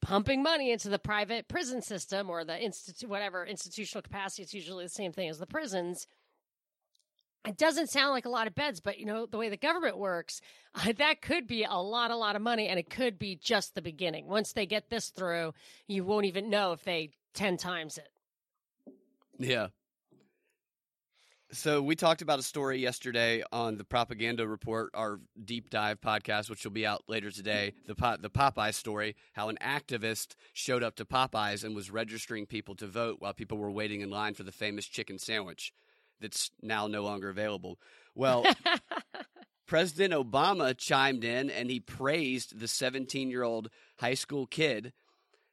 pumping 0.00 0.42
money 0.42 0.70
into 0.70 0.88
the 0.88 0.98
private 0.98 1.48
prison 1.48 1.82
system 1.82 2.30
or 2.30 2.44
the 2.44 2.58
institute, 2.58 3.10
whatever 3.10 3.44
institutional 3.44 4.00
capacity. 4.02 4.42
It's 4.42 4.54
usually 4.54 4.86
the 4.86 4.90
same 4.90 5.12
thing 5.12 5.28
as 5.28 5.38
the 5.38 5.46
prisons. 5.46 6.06
It 7.46 7.56
doesn't 7.56 7.90
sound 7.90 8.12
like 8.12 8.24
a 8.24 8.28
lot 8.30 8.46
of 8.46 8.54
beds, 8.54 8.80
but 8.80 8.98
you 8.98 9.06
know 9.06 9.26
the 9.26 9.36
way 9.36 9.48
the 9.48 9.56
government 9.56 9.98
works, 9.98 10.40
uh, 10.74 10.92
that 10.98 11.22
could 11.22 11.46
be 11.46 11.64
a 11.64 11.74
lot, 11.74 12.10
a 12.10 12.16
lot 12.16 12.36
of 12.36 12.42
money, 12.42 12.68
and 12.68 12.78
it 12.78 12.88
could 12.88 13.18
be 13.18 13.36
just 13.36 13.74
the 13.74 13.82
beginning. 13.82 14.26
Once 14.28 14.52
they 14.52 14.66
get 14.66 14.90
this 14.90 15.08
through, 15.10 15.52
you 15.88 16.04
won't 16.04 16.26
even 16.26 16.50
know 16.50 16.72
if 16.72 16.84
they 16.84 17.10
ten 17.34 17.56
times 17.56 17.98
it. 17.98 18.08
Yeah. 19.38 19.68
So 21.54 21.82
we 21.82 21.96
talked 21.96 22.22
about 22.22 22.38
a 22.38 22.42
story 22.42 22.78
yesterday 22.78 23.42
on 23.52 23.76
the 23.76 23.84
Propaganda 23.84 24.48
Report, 24.48 24.90
our 24.94 25.20
deep 25.44 25.68
dive 25.68 26.00
podcast, 26.00 26.48
which 26.48 26.64
will 26.64 26.72
be 26.72 26.86
out 26.86 27.02
later 27.08 27.30
today. 27.30 27.74
The 27.86 27.94
the 28.18 28.30
Popeye 28.30 28.72
story, 28.72 29.16
how 29.34 29.50
an 29.50 29.58
activist 29.60 30.34
showed 30.54 30.82
up 30.82 30.96
to 30.96 31.04
Popeyes 31.04 31.62
and 31.62 31.74
was 31.74 31.90
registering 31.90 32.46
people 32.46 32.74
to 32.76 32.86
vote 32.86 33.16
while 33.18 33.34
people 33.34 33.58
were 33.58 33.70
waiting 33.70 34.00
in 34.00 34.08
line 34.08 34.32
for 34.32 34.44
the 34.44 34.52
famous 34.52 34.86
chicken 34.86 35.18
sandwich, 35.18 35.74
that's 36.22 36.50
now 36.62 36.86
no 36.86 37.02
longer 37.02 37.28
available. 37.28 37.78
Well, 38.14 38.44
President 39.66 40.12
Obama 40.12 40.76
chimed 40.76 41.24
in 41.24 41.50
and 41.50 41.70
he 41.70 41.80
praised 41.80 42.58
the 42.58 42.68
17 42.68 43.30
year 43.30 43.42
old 43.42 43.68
high 43.98 44.14
school 44.14 44.46
kid, 44.46 44.92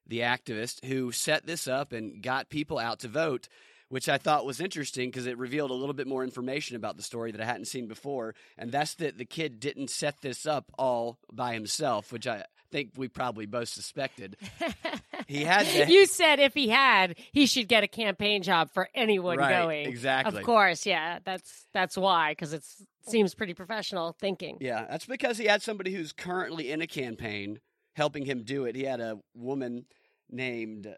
the 0.08 0.20
activist, 0.20 0.86
who 0.86 1.12
set 1.12 1.46
this 1.46 1.68
up 1.68 1.92
and 1.92 2.22
got 2.22 2.50
people 2.50 2.80
out 2.80 3.00
to 3.00 3.08
vote 3.08 3.50
which 3.90 4.08
I 4.08 4.18
thought 4.18 4.46
was 4.46 4.62
interesting 4.62 5.10
because 5.10 5.26
it 5.26 5.38
revealed 5.38 5.72
a 5.72 5.76
little 5.76 5.94
bit 5.94 6.08
more 6.08 6.24
information 6.24 6.76
about 6.76 6.96
the 6.96 7.04
story 7.04 7.32
that 7.32 7.42
I 7.42 7.46
hadn't 7.46 7.66
seen 7.66 7.88
before. 7.88 8.36
And 8.58 8.72
that's 8.72 8.94
that 8.96 9.18
the 9.18 9.26
kid 9.26 9.60
didn't 9.60 9.90
set 9.90 10.22
this 10.22 10.46
up 10.46 10.72
all 10.78 11.18
by 11.34 11.54
himself, 11.54 12.12
which 12.12 12.28
I 12.28 12.46
think 12.72 12.92
we 12.96 13.08
probably 13.08 13.46
both 13.46 13.70
suspected. 13.70 14.38
he 15.28 15.44
had 15.44 15.66
to, 15.68 15.92
You 15.92 16.06
said 16.06 16.40
if 16.40 16.54
he 16.54 16.70
had, 16.70 17.18
he 17.32 17.46
should 17.46 17.68
get 17.68 17.84
a 17.84 17.88
campaign 17.88 18.44
job 18.44 18.72
for 18.74 18.90
anyone 18.94 19.38
right, 19.38 19.62
going. 19.62 19.88
Exactly. 19.88 20.40
Of 20.40 20.46
course, 20.46 20.86
yeah. 20.86 21.20
That's 21.24 21.66
that's 21.74 21.98
why 21.98 22.32
because 22.32 22.54
it 22.54 22.64
seems 23.08 23.34
pretty 23.36 23.54
professional 23.54 24.16
thinking. 24.20 24.58
Yeah, 24.60 24.86
that's 24.90 25.06
because 25.06 25.38
he 25.38 25.46
had 25.46 25.62
somebody 25.62 25.94
who's 25.94 26.12
currently 26.12 26.72
in 26.72 26.82
a 26.82 26.88
campaign 26.88 27.60
helping 27.96 28.26
him 28.26 28.44
do 28.44 28.66
it. 28.66 28.76
He 28.76 28.84
had 28.84 29.02
a 29.02 29.20
woman 29.36 29.86
named 30.30 30.96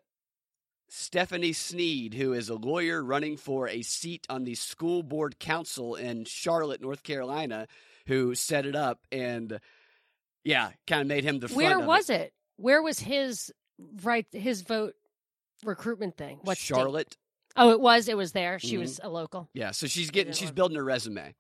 Stephanie 0.94 1.54
Sneed, 1.54 2.14
who 2.16 2.34
is 2.34 2.50
a 2.50 2.56
lawyer 2.56 3.02
running 3.02 3.38
for 3.38 3.68
a 3.68 3.82
seat 3.82 4.28
on 4.30 4.44
the 4.44 4.56
school 4.56 5.04
board 5.04 5.40
council 5.40 5.96
in 5.96 6.26
Charlotte, 6.26 6.82
North 6.82 7.04
Carolina, 7.04 7.68
who 8.08 8.36
set 8.36 8.66
it 8.66 8.76
up 8.76 9.08
and 9.12 9.60
yeah, 10.44 10.72
kind 10.88 11.02
of 11.02 11.08
made 11.08 11.24
him 11.24 11.40
the 11.40 11.48
front. 11.48 11.58
Where 11.58 11.80
was 11.80 12.10
it. 12.10 12.22
it. 12.22 12.34
Where 12.58 12.82
was 12.82 13.00
his 13.00 13.52
right 14.04 14.26
his 14.32 14.62
vote 14.62 14.94
recruitment 15.64 16.18
thing? 16.18 16.40
What 16.44 16.58
Charlotte? 16.58 17.14
State? 17.14 17.18
Oh, 17.58 17.72
it 17.72 17.82
was. 17.82 18.08
It 18.08 18.16
was 18.16 18.32
there. 18.32 18.60
She 18.60 18.74
mm-hmm. 18.74 18.82
was 18.82 19.00
a 19.04 19.10
local. 19.10 19.50
Yeah, 19.54 19.72
so 19.72 19.88
she's 19.88 20.10
getting 20.10 20.34
she's 20.34 20.52
building 20.52 20.78
her 20.78 20.84
resume. 20.84 21.36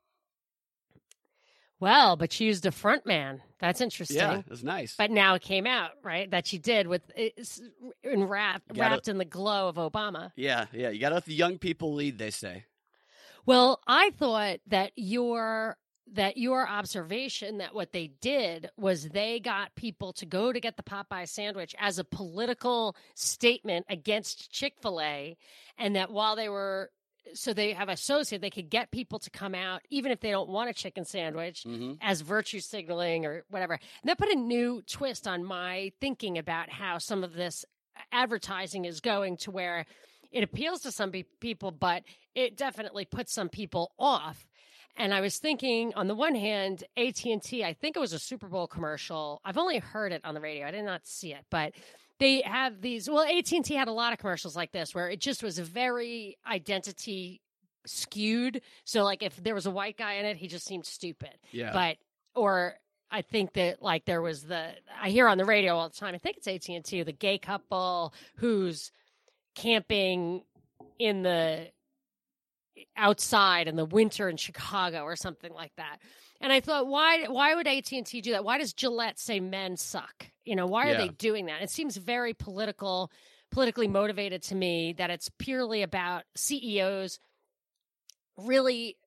Well, 1.79 2.15
but 2.15 2.31
she 2.31 2.45
used 2.45 2.67
a 2.67 2.71
front 2.71 3.07
man. 3.07 3.41
That's 3.59 3.81
interesting. 3.81 4.17
Yeah, 4.17 4.43
was 4.47 4.63
nice. 4.63 4.93
But 4.95 5.09
now 5.09 5.33
it 5.33 5.41
came 5.41 5.65
out, 5.65 5.91
right, 6.03 6.29
that 6.29 6.45
she 6.45 6.59
did 6.59 6.85
with 6.85 7.01
in 7.15 8.27
wrapped, 8.27 8.67
gotta, 8.67 8.79
wrapped 8.79 9.07
in 9.07 9.17
the 9.17 9.25
glow 9.25 9.67
of 9.67 9.77
Obama. 9.77 10.31
Yeah, 10.35 10.65
yeah. 10.73 10.89
You 10.89 10.99
got 10.99 11.09
to 11.09 11.15
let 11.15 11.25
the 11.25 11.33
young 11.33 11.57
people 11.57 11.95
lead, 11.95 12.19
they 12.19 12.29
say. 12.29 12.65
Well, 13.47 13.81
I 13.87 14.11
thought 14.11 14.59
that 14.67 14.91
your 14.95 15.75
that 16.13 16.37
your 16.37 16.67
observation 16.67 17.59
that 17.59 17.73
what 17.73 17.93
they 17.93 18.11
did 18.21 18.69
was 18.77 19.09
they 19.09 19.39
got 19.39 19.73
people 19.75 20.11
to 20.13 20.25
go 20.25 20.51
to 20.51 20.59
get 20.59 20.75
the 20.77 20.83
Popeye 20.83 21.27
sandwich 21.27 21.73
as 21.79 21.99
a 21.99 22.03
political 22.03 22.95
statement 23.15 23.85
against 23.89 24.51
Chick-fil-A 24.51 25.37
and 25.77 25.95
that 25.95 26.11
while 26.11 26.35
they 26.35 26.49
were 26.49 26.91
so 27.33 27.53
they 27.53 27.71
have 27.73 27.87
associated 27.87 28.41
they 28.41 28.49
could 28.49 28.69
get 28.69 28.91
people 28.91 29.19
to 29.19 29.29
come 29.29 29.53
out 29.53 29.81
even 29.89 30.11
if 30.11 30.19
they 30.19 30.31
don't 30.31 30.49
want 30.49 30.69
a 30.69 30.73
chicken 30.73 31.05
sandwich 31.05 31.63
mm-hmm. 31.63 31.93
as 32.01 32.21
virtue 32.21 32.59
signaling 32.59 33.25
or 33.25 33.43
whatever 33.49 33.73
and 33.73 34.09
that 34.09 34.17
put 34.17 34.29
a 34.29 34.35
new 34.35 34.81
twist 34.87 35.27
on 35.27 35.43
my 35.43 35.91
thinking 36.01 36.37
about 36.39 36.69
how 36.69 36.97
some 36.97 37.23
of 37.23 37.33
this 37.33 37.63
advertising 38.11 38.85
is 38.85 38.99
going 39.01 39.37
to 39.37 39.51
where 39.51 39.85
it 40.31 40.43
appeals 40.43 40.81
to 40.81 40.91
some 40.91 41.11
people 41.39 41.71
but 41.71 42.03
it 42.33 42.57
definitely 42.57 43.05
puts 43.05 43.31
some 43.31 43.49
people 43.49 43.91
off 43.99 44.47
and 44.97 45.13
I 45.13 45.21
was 45.21 45.37
thinking, 45.37 45.93
on 45.95 46.07
the 46.07 46.15
one 46.15 46.35
hand, 46.35 46.83
AT 46.97 47.23
and 47.25 47.41
T. 47.41 47.63
I 47.63 47.73
think 47.73 47.95
it 47.95 47.99
was 47.99 48.13
a 48.13 48.19
Super 48.19 48.47
Bowl 48.47 48.67
commercial. 48.67 49.41
I've 49.43 49.57
only 49.57 49.79
heard 49.79 50.11
it 50.11 50.21
on 50.23 50.33
the 50.33 50.41
radio. 50.41 50.67
I 50.67 50.71
did 50.71 50.83
not 50.83 51.05
see 51.05 51.33
it, 51.33 51.45
but 51.49 51.73
they 52.21 52.41
have 52.41 52.81
these 52.81 53.09
well 53.09 53.25
AT&T 53.25 53.73
had 53.73 53.87
a 53.87 53.91
lot 53.91 54.13
of 54.13 54.19
commercials 54.19 54.55
like 54.55 54.71
this 54.71 54.95
where 54.95 55.09
it 55.09 55.19
just 55.19 55.43
was 55.43 55.57
very 55.57 56.37
identity 56.47 57.41
skewed 57.85 58.61
so 58.85 59.03
like 59.03 59.23
if 59.23 59.35
there 59.43 59.55
was 59.55 59.65
a 59.65 59.71
white 59.71 59.97
guy 59.97 60.13
in 60.13 60.25
it 60.25 60.37
he 60.37 60.47
just 60.47 60.65
seemed 60.67 60.85
stupid 60.85 61.31
yeah 61.51 61.73
but 61.73 61.97
or 62.39 62.75
I 63.09 63.23
think 63.23 63.53
that 63.53 63.81
like 63.81 64.05
there 64.05 64.21
was 64.21 64.43
the 64.43 64.69
I 65.01 65.09
hear 65.09 65.27
on 65.27 65.39
the 65.39 65.45
radio 65.45 65.75
all 65.75 65.89
the 65.89 65.95
time 65.95 66.13
I 66.13 66.19
think 66.19 66.37
it's 66.37 66.47
AT&T 66.47 67.01
the 67.01 67.11
gay 67.11 67.39
couple 67.39 68.13
who's 68.35 68.91
camping 69.55 70.43
in 70.99 71.23
the 71.23 71.69
outside 72.95 73.67
in 73.67 73.75
the 73.75 73.85
winter 73.85 74.29
in 74.29 74.37
Chicago 74.37 75.03
or 75.03 75.15
something 75.15 75.53
like 75.53 75.75
that 75.77 75.99
and 76.41 76.51
I 76.51 76.59
thought, 76.59 76.87
why 76.87 77.25
why 77.27 77.53
would 77.53 77.67
AT 77.67 77.91
and 77.91 78.05
T 78.05 78.19
do 78.19 78.31
that? 78.31 78.43
Why 78.43 78.57
does 78.57 78.73
Gillette 78.73 79.19
say 79.19 79.39
men 79.39 79.77
suck? 79.77 80.27
You 80.43 80.55
know, 80.55 80.65
why 80.65 80.87
are 80.87 80.93
yeah. 80.93 80.97
they 80.97 81.09
doing 81.09 81.45
that? 81.45 81.61
It 81.61 81.69
seems 81.69 81.97
very 81.97 82.33
political, 82.33 83.11
politically 83.51 83.87
motivated 83.87 84.41
to 84.43 84.55
me. 84.55 84.93
That 84.93 85.11
it's 85.11 85.29
purely 85.37 85.83
about 85.83 86.23
CEOs 86.35 87.19
really 88.37 88.97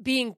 being 0.00 0.36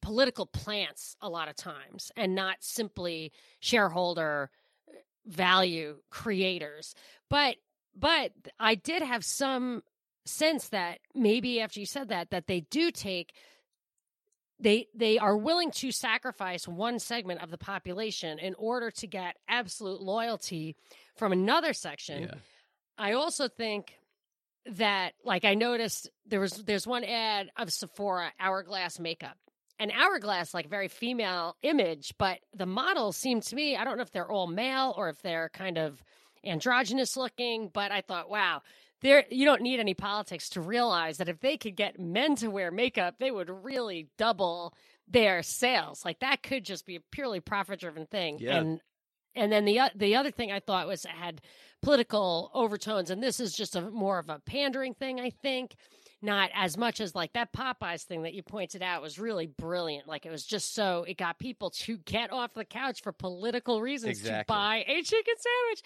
political 0.00 0.46
plants 0.46 1.16
a 1.20 1.28
lot 1.28 1.48
of 1.48 1.56
times, 1.56 2.10
and 2.16 2.34
not 2.34 2.56
simply 2.60 3.32
shareholder 3.60 4.50
uh, 4.88 4.92
value 5.26 5.98
creators. 6.08 6.94
But 7.28 7.56
but 7.94 8.32
I 8.58 8.74
did 8.74 9.02
have 9.02 9.22
some 9.22 9.82
sense 10.28 10.68
that 10.68 10.98
maybe 11.14 11.60
after 11.60 11.80
you 11.80 11.86
said 11.86 12.08
that 12.08 12.30
that 12.30 12.46
they 12.46 12.60
do 12.60 12.90
take 12.90 13.32
they 14.60 14.88
they 14.94 15.18
are 15.18 15.36
willing 15.36 15.70
to 15.70 15.92
sacrifice 15.92 16.66
one 16.66 16.98
segment 16.98 17.42
of 17.42 17.50
the 17.50 17.58
population 17.58 18.38
in 18.38 18.54
order 18.54 18.90
to 18.90 19.06
get 19.06 19.36
absolute 19.48 20.00
loyalty 20.00 20.76
from 21.16 21.32
another 21.32 21.72
section. 21.72 22.24
Yeah. 22.24 22.34
I 22.96 23.12
also 23.12 23.48
think 23.48 23.94
that 24.66 25.14
like 25.24 25.44
I 25.44 25.54
noticed 25.54 26.10
there 26.26 26.40
was 26.40 26.52
there's 26.64 26.86
one 26.86 27.04
ad 27.04 27.50
of 27.56 27.72
Sephora 27.72 28.32
hourglass 28.40 28.98
makeup. 28.98 29.36
An 29.80 29.92
hourglass 29.92 30.54
like 30.54 30.68
very 30.68 30.88
female 30.88 31.56
image, 31.62 32.12
but 32.18 32.40
the 32.52 32.66
models 32.66 33.16
seem 33.16 33.40
to 33.40 33.54
me, 33.54 33.76
I 33.76 33.84
don't 33.84 33.96
know 33.96 34.02
if 34.02 34.10
they're 34.10 34.30
all 34.30 34.48
male 34.48 34.92
or 34.96 35.08
if 35.08 35.22
they're 35.22 35.50
kind 35.50 35.78
of 35.78 36.02
androgynous 36.44 37.16
looking, 37.16 37.70
but 37.72 37.92
I 37.92 38.00
thought, 38.00 38.28
wow, 38.28 38.62
there 39.00 39.24
you 39.30 39.44
don't 39.44 39.62
need 39.62 39.80
any 39.80 39.94
politics 39.94 40.50
to 40.50 40.60
realize 40.60 41.18
that 41.18 41.28
if 41.28 41.40
they 41.40 41.56
could 41.56 41.76
get 41.76 41.98
men 41.98 42.36
to 42.36 42.48
wear 42.48 42.70
makeup, 42.70 43.16
they 43.18 43.30
would 43.30 43.50
really 43.50 44.08
double 44.18 44.74
their 45.06 45.42
sales. 45.42 46.04
Like 46.04 46.20
that 46.20 46.42
could 46.42 46.64
just 46.64 46.86
be 46.86 46.96
a 46.96 47.00
purely 47.12 47.40
profit 47.40 47.80
driven 47.80 48.06
thing. 48.06 48.38
Yeah. 48.40 48.58
And 48.58 48.80
and 49.34 49.52
then 49.52 49.64
the 49.64 49.78
uh, 49.78 49.88
the 49.94 50.16
other 50.16 50.30
thing 50.30 50.50
I 50.50 50.60
thought 50.60 50.88
was 50.88 51.04
it 51.04 51.10
had 51.10 51.40
political 51.82 52.50
overtones, 52.54 53.10
and 53.10 53.22
this 53.22 53.38
is 53.40 53.52
just 53.52 53.76
a 53.76 53.82
more 53.82 54.18
of 54.18 54.28
a 54.28 54.40
pandering 54.44 54.94
thing, 54.94 55.20
I 55.20 55.30
think 55.30 55.76
not 56.20 56.50
as 56.54 56.76
much 56.76 57.00
as 57.00 57.14
like 57.14 57.32
that 57.34 57.52
Popeyes 57.52 58.02
thing 58.02 58.22
that 58.22 58.34
you 58.34 58.42
pointed 58.42 58.82
out 58.82 59.02
was 59.02 59.18
really 59.18 59.46
brilliant. 59.46 60.08
Like 60.08 60.26
it 60.26 60.30
was 60.30 60.44
just 60.44 60.74
so 60.74 61.04
it 61.06 61.16
got 61.16 61.38
people 61.38 61.70
to 61.70 61.96
get 61.98 62.32
off 62.32 62.54
the 62.54 62.64
couch 62.64 63.02
for 63.02 63.12
political 63.12 63.80
reasons 63.80 64.18
exactly. 64.18 64.42
to 64.42 64.46
buy 64.46 64.84
a 64.86 65.02
chicken 65.02 65.34
sandwich. 65.36 65.82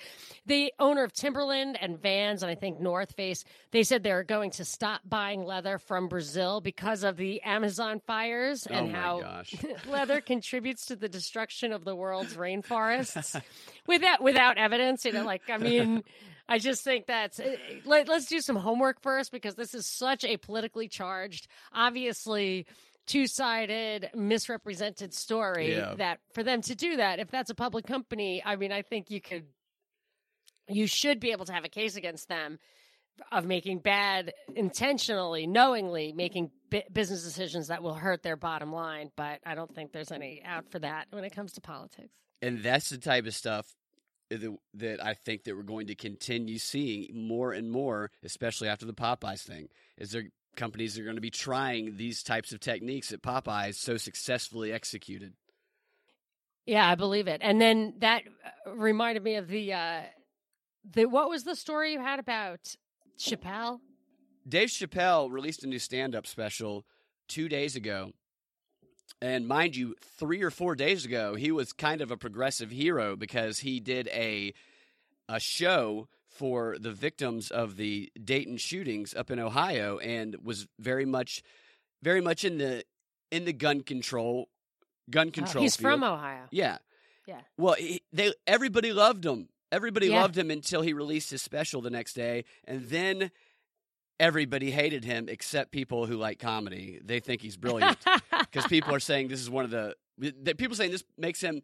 The 0.47 0.73
owner 0.79 1.05
of 1.05 1.13
Timberland 1.13 1.77
and 1.81 2.01
Vans 2.01 2.43
and 2.43 2.51
I 2.51 2.55
think 2.55 2.81
North 2.81 3.15
Face, 3.15 3.45
they 3.73 3.83
said 3.83 4.03
they're 4.03 4.25
going 4.25 4.53
to 4.53 4.65
stop 4.65 5.03
buying 5.05 5.45
leather 5.45 5.79
from 5.79 6.09
Brazil 6.09 6.61
because 6.61 7.05
of 7.05 7.17
the 7.17 7.43
Amazon 7.43 8.01
fires 8.07 8.67
oh 8.71 8.75
and 8.75 8.95
how 8.95 9.43
leather 9.89 10.21
contributes 10.21 10.87
to 10.87 10.97
the 10.97 11.09
destruction 11.09 11.73
of 11.73 11.85
the 11.85 11.95
world's 11.95 12.35
rainforests. 12.35 13.41
without 13.87 14.23
without 14.23 14.57
evidence, 14.57 15.05
you 15.05 15.13
know, 15.13 15.25
like 15.25 15.43
I 15.51 15.59
mean 15.59 16.03
I 16.49 16.59
just 16.59 16.83
think 16.83 17.07
that's 17.07 17.39
eh, 17.41 17.57
let, 17.85 18.09
us 18.09 18.27
do 18.27 18.41
some 18.41 18.57
homework 18.57 19.01
first 19.01 19.33
because 19.33 19.55
this 19.55 19.75
is 19.75 19.87
such 19.87 20.25
a 20.25 20.37
politically 20.37 20.89
charged, 20.89 21.49
obviously 21.73 22.67
two 23.07 23.27
sided, 23.27 24.11
misrepresented 24.15 25.13
story 25.13 25.75
yeah. 25.77 25.95
that 25.97 26.21
for 26.35 26.43
them 26.43 26.63
to 26.63 26.75
do 26.75 26.97
that, 26.97 27.19
if 27.19 27.31
that's 27.31 27.51
a 27.51 27.55
public 27.55 27.87
company, 27.87 28.43
I 28.45 28.57
mean, 28.57 28.73
I 28.73 28.83
think 28.83 29.11
you 29.11 29.21
could, 29.21 29.47
you 30.69 30.87
should 30.87 31.21
be 31.21 31.33
able 31.33 31.45
to 31.47 31.53
have 31.53 31.65
a 31.65 31.69
case 31.69 31.97
against 31.97 32.29
them 32.29 32.59
of 33.31 33.45
making 33.45 33.79
bad 33.79 34.33
intentionally 34.57 35.47
knowingly 35.47 36.13
making 36.13 36.51
bi- 36.71 36.85
business 36.93 37.23
decisions 37.23 37.69
that 37.69 37.83
will 37.83 37.95
hurt 37.95 38.23
their 38.23 38.37
bottom 38.37 38.73
line 38.73 39.11
but 39.17 39.39
i 39.45 39.55
don't 39.55 39.73
think 39.75 39.93
there's 39.93 40.11
any 40.11 40.43
out 40.45 40.65
for 40.71 40.79
that 40.79 41.07
when 41.11 41.23
it 41.23 41.31
comes 41.31 41.53
to 41.53 41.61
politics 41.61 42.15
and 42.41 42.63
that's 42.63 42.89
the 42.89 42.99
type 42.99 43.27
of 43.27 43.35
stuff 43.35 43.75
that, 44.41 44.57
that 44.75 45.05
I 45.05 45.15
think 45.15 45.45
that 45.45 45.57
we're 45.57 45.63
going 45.63 45.87
to 45.89 45.95
continue 45.95 46.59
seeing 46.59 47.27
more 47.27 47.53
and 47.53 47.71
more, 47.71 48.11
especially 48.25 48.69
after 48.69 48.87
the 48.87 48.93
Popeyes 48.95 49.43
thing. 49.43 49.69
Is 49.97 50.11
there 50.11 50.25
companies 50.57 50.95
that 50.95 51.03
are 51.03 51.05
going 51.05 51.17
to 51.17 51.23
be 51.23 51.31
trying 51.31 51.97
these 51.97 52.23
types 52.23 52.53
of 52.53 52.61
techniques 52.61 53.11
that 53.11 53.23
Popeyes 53.23 53.75
so 53.75 53.97
successfully 53.97 54.73
executed? 54.73 55.35
Yeah, 56.67 56.89
I 56.89 56.95
believe 56.95 57.27
it. 57.27 57.41
And 57.43 57.61
then 57.61 57.95
that 57.99 58.23
uh, 58.67 58.75
reminded 58.75 59.23
me 59.23 59.37
of 59.37 59.49
the 59.49 59.73
uh 59.73 60.01
the 60.95 61.07
what 61.07 61.29
was 61.29 61.45
the 61.45 61.57
story 61.57 61.93
you 61.93 62.01
had 62.01 62.19
about 62.19 62.61
Chappelle? 63.19 63.81
Dave 64.49 64.69
Chappelle 64.69 65.31
released 65.31 65.63
a 65.65 65.67
new 65.67 65.79
stand-up 65.79 66.27
special 66.27 66.85
2 67.29 67.49
days 67.49 67.77
ago 67.77 68.13
and 69.23 69.47
mind 69.49 69.75
you, 69.77 69.95
three 70.19 70.43
or 70.43 70.51
four 70.51 70.75
days 70.75 71.05
ago, 71.07 71.35
he 71.35 71.51
was 71.51 71.73
kind 71.73 72.01
of 72.03 72.11
a 72.11 72.17
progressive 72.19 72.71
hero 72.71 73.17
because 73.17 73.61
he 73.61 73.81
did 73.81 74.09
a 74.09 74.53
a 75.29 75.41
show 75.41 76.09
for 76.29 76.77
the 76.79 76.93
victims 76.93 77.51
of 77.51 77.77
the 77.77 78.11
Dayton 78.23 78.57
shootings 78.57 79.15
up 79.15 79.31
in 79.31 79.39
Ohio 79.39 79.99
and 79.99 80.37
was 80.43 80.67
very 80.79 81.05
much 81.07 81.43
very 82.03 82.21
much 82.21 82.45
in 82.45 82.59
the 82.59 82.85
in 83.31 83.45
the 83.45 83.53
gun 83.53 83.83
control 83.83 84.49
gun 85.11 85.29
Oh, 85.29 85.31
control 85.31 85.63
he's 85.63 85.77
field. 85.77 85.93
from 85.93 86.05
Ohio. 86.05 86.45
Yeah. 86.51 86.79
Yeah. 87.27 87.41
Well, 87.57 87.75
he, 87.75 88.03
they 88.13 88.33
everybody 88.47 88.93
loved 88.93 89.25
him. 89.25 89.49
Everybody 89.71 90.09
Yeah. 90.09 90.21
loved 90.23 90.37
him 90.37 90.51
until 90.51 90.83
he 90.83 90.93
released 90.93 91.31
his 91.31 91.41
special 91.43 91.81
the 91.81 91.91
next 91.91 92.15
day, 92.15 92.45
and 92.65 92.87
then 92.89 93.31
everybody 94.21 94.71
hated 94.71 95.05
him 95.05 95.29
except 95.29 95.73
people 95.73 96.07
who 96.07 96.17
like 96.17 96.39
comedy. 96.39 97.01
They 97.05 97.21
think 97.21 97.43
he's 97.43 97.57
brilliant 97.57 97.99
because 98.41 98.67
people 98.67 98.95
are 98.95 99.01
saying 99.01 99.29
this 99.29 99.41
is 99.41 99.51
one 99.51 99.65
of 99.65 99.71
the 99.71 99.95
people 100.57 100.77
saying 100.77 100.91
this 100.91 101.05
makes 101.17 101.41
him 101.41 101.63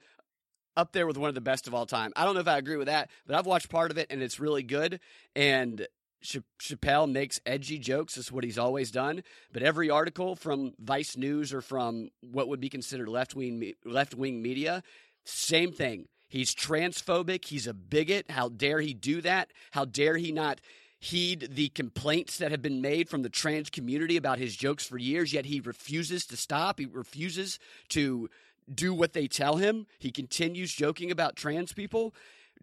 up 0.77 0.93
there 0.93 1.07
with 1.07 1.17
one 1.17 1.29
of 1.29 1.35
the 1.35 1.41
best 1.41 1.67
of 1.67 1.75
all 1.75 1.87
time. 1.87 2.13
I 2.17 2.25
don't 2.25 2.35
know 2.35 2.41
if 2.41 2.49
I 2.49 2.59
agree 2.59 2.77
with 2.77 2.87
that, 2.87 3.11
but 3.27 3.37
I've 3.37 3.47
watched 3.47 3.69
part 3.69 3.91
of 3.91 3.99
it 3.99 4.07
and 4.11 4.23
it's 4.23 4.39
really 4.41 4.63
good. 4.63 5.01
And 5.35 5.87
Ch- 6.23 6.39
Chappelle 6.61 7.11
makes 7.11 7.41
edgy 7.47 7.79
jokes. 7.79 8.15
That's 8.15 8.33
what 8.33 8.45
he's 8.45 8.59
always 8.59 8.91
done. 8.91 9.23
But 9.53 9.63
every 9.63 9.91
article 9.91 10.37
from 10.37 10.73
Vice 10.79 11.17
News 11.17 11.53
or 11.53 11.61
from 11.61 12.11
what 12.21 12.49
would 12.49 12.61
be 12.61 12.69
considered 12.69 13.09
left 13.09 13.35
wing 13.35 13.59
me- 13.59 13.75
left 13.85 14.15
wing 14.15 14.43
media, 14.43 14.83
same 15.25 15.73
thing. 15.73 16.07
He's 16.29 16.55
transphobic. 16.55 17.47
He's 17.47 17.67
a 17.67 17.75
bigot. 17.75 18.31
How 18.31 18.49
dare 18.49 18.81
he 18.81 18.95
do 18.95 19.21
that? 19.23 19.51
How 19.71 19.85
dare 19.85 20.17
he 20.17 20.31
not 20.31 20.61
heed 21.01 21.49
the 21.53 21.69
complaints 21.71 22.39
that 22.39 22.51
have 22.51 22.63
been 22.63 22.81
made 22.81 23.09
from 23.09 23.23
the 23.23 23.29
trans 23.29 23.71
community 23.71 24.17
about 24.17 24.39
his 24.39 24.57
jokes 24.57 24.87
for 24.87 24.99
years, 24.99 25.33
yet 25.33 25.47
he 25.47 25.61
refuses 25.61 26.27
to 26.27 26.37
stop. 26.37 26.79
He 26.79 26.87
refuses 26.87 27.59
to 27.91 28.29
do 28.73 28.93
what 28.93 29.13
they 29.13 29.29
tell 29.29 29.57
him. 29.57 29.87
He 29.99 30.11
continues 30.11 30.73
joking 30.73 31.11
about 31.11 31.37
trans 31.37 31.73
people. 31.73 32.15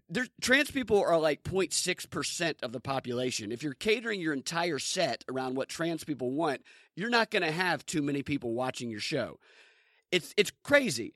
There, 0.09 0.27
trans 0.41 0.69
people 0.69 1.01
are 1.01 1.17
like 1.17 1.43
0.6% 1.43 2.61
of 2.61 2.71
the 2.73 2.79
population. 2.81 3.51
If 3.51 3.63
you're 3.63 3.73
catering 3.73 4.19
your 4.19 4.33
entire 4.33 4.77
set 4.79 5.23
around 5.29 5.55
what 5.55 5.69
trans 5.69 6.03
people 6.03 6.31
want, 6.31 6.61
you're 6.95 7.09
not 7.09 7.31
going 7.31 7.43
to 7.43 7.51
have 7.51 7.85
too 7.85 8.01
many 8.01 8.21
people 8.21 8.53
watching 8.53 8.89
your 8.89 8.99
show. 8.99 9.39
It's 10.11 10.33
it's 10.37 10.51
crazy. 10.63 11.13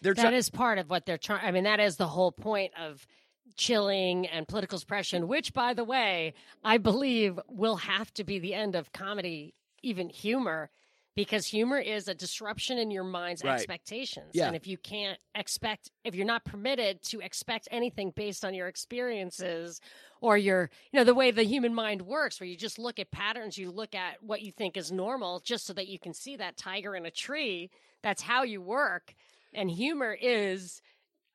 They're 0.00 0.14
That 0.14 0.22
try- 0.22 0.34
is 0.34 0.48
part 0.50 0.78
of 0.78 0.88
what 0.88 1.06
they're 1.06 1.18
trying. 1.18 1.44
I 1.46 1.50
mean, 1.50 1.64
that 1.64 1.78
is 1.80 1.96
the 1.96 2.06
whole 2.08 2.32
point 2.32 2.72
of 2.80 3.06
chilling 3.56 4.26
and 4.26 4.48
political 4.48 4.78
suppression, 4.78 5.28
which, 5.28 5.52
by 5.52 5.74
the 5.74 5.84
way, 5.84 6.34
I 6.64 6.78
believe 6.78 7.38
will 7.48 7.76
have 7.76 8.12
to 8.14 8.24
be 8.24 8.38
the 8.38 8.54
end 8.54 8.74
of 8.74 8.92
comedy, 8.92 9.54
even 9.82 10.08
humor, 10.08 10.70
because 11.14 11.46
humor 11.46 11.78
is 11.78 12.08
a 12.08 12.14
disruption 12.14 12.78
in 12.78 12.90
your 12.90 13.04
mind's 13.04 13.44
Right. 13.44 13.54
expectations. 13.54 14.30
Yeah. 14.32 14.46
And 14.46 14.56
if 14.56 14.66
you 14.66 14.78
can't 14.78 15.18
expect, 15.34 15.90
if 16.04 16.14
you're 16.14 16.24
not 16.24 16.44
permitted 16.44 17.02
to 17.10 17.20
expect 17.20 17.68
anything 17.70 18.12
based 18.12 18.44
on 18.46 18.54
your 18.54 18.68
experiences 18.68 19.80
or 20.22 20.38
your, 20.38 20.70
you 20.90 20.98
know, 20.98 21.04
the 21.04 21.14
way 21.14 21.30
the 21.30 21.42
human 21.42 21.74
mind 21.74 22.00
works, 22.02 22.40
where 22.40 22.48
you 22.48 22.56
just 22.56 22.78
look 22.78 22.98
at 22.98 23.10
patterns, 23.10 23.58
you 23.58 23.70
look 23.70 23.94
at 23.94 24.22
what 24.22 24.40
you 24.40 24.52
think 24.52 24.78
is 24.78 24.90
normal 24.90 25.40
just 25.40 25.66
so 25.66 25.74
that 25.74 25.88
you 25.88 25.98
can 25.98 26.14
see 26.14 26.36
that 26.36 26.56
tiger 26.56 26.96
in 26.96 27.04
a 27.04 27.10
tree. 27.10 27.70
That's 28.02 28.22
how 28.22 28.44
you 28.44 28.62
work. 28.62 29.14
And 29.52 29.70
humor 29.70 30.16
is, 30.18 30.80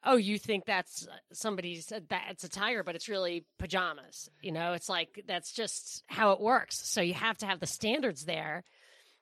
oh, 0.03 0.15
you 0.15 0.37
think 0.37 0.65
that's 0.65 1.07
uh, 1.07 1.15
somebody's 1.33 1.91
uh, 1.91 1.99
that's 2.09 2.43
a 2.43 2.49
tiger, 2.49 2.83
but 2.83 2.95
it's 2.95 3.09
really 3.09 3.45
pajamas. 3.59 4.29
You 4.41 4.51
know, 4.51 4.73
it's 4.73 4.89
like 4.89 5.23
that's 5.27 5.51
just 5.51 6.03
how 6.07 6.31
it 6.31 6.41
works. 6.41 6.87
So 6.87 7.01
you 7.01 7.13
have 7.13 7.37
to 7.39 7.45
have 7.45 7.59
the 7.59 7.67
standards 7.67 8.25
there. 8.25 8.63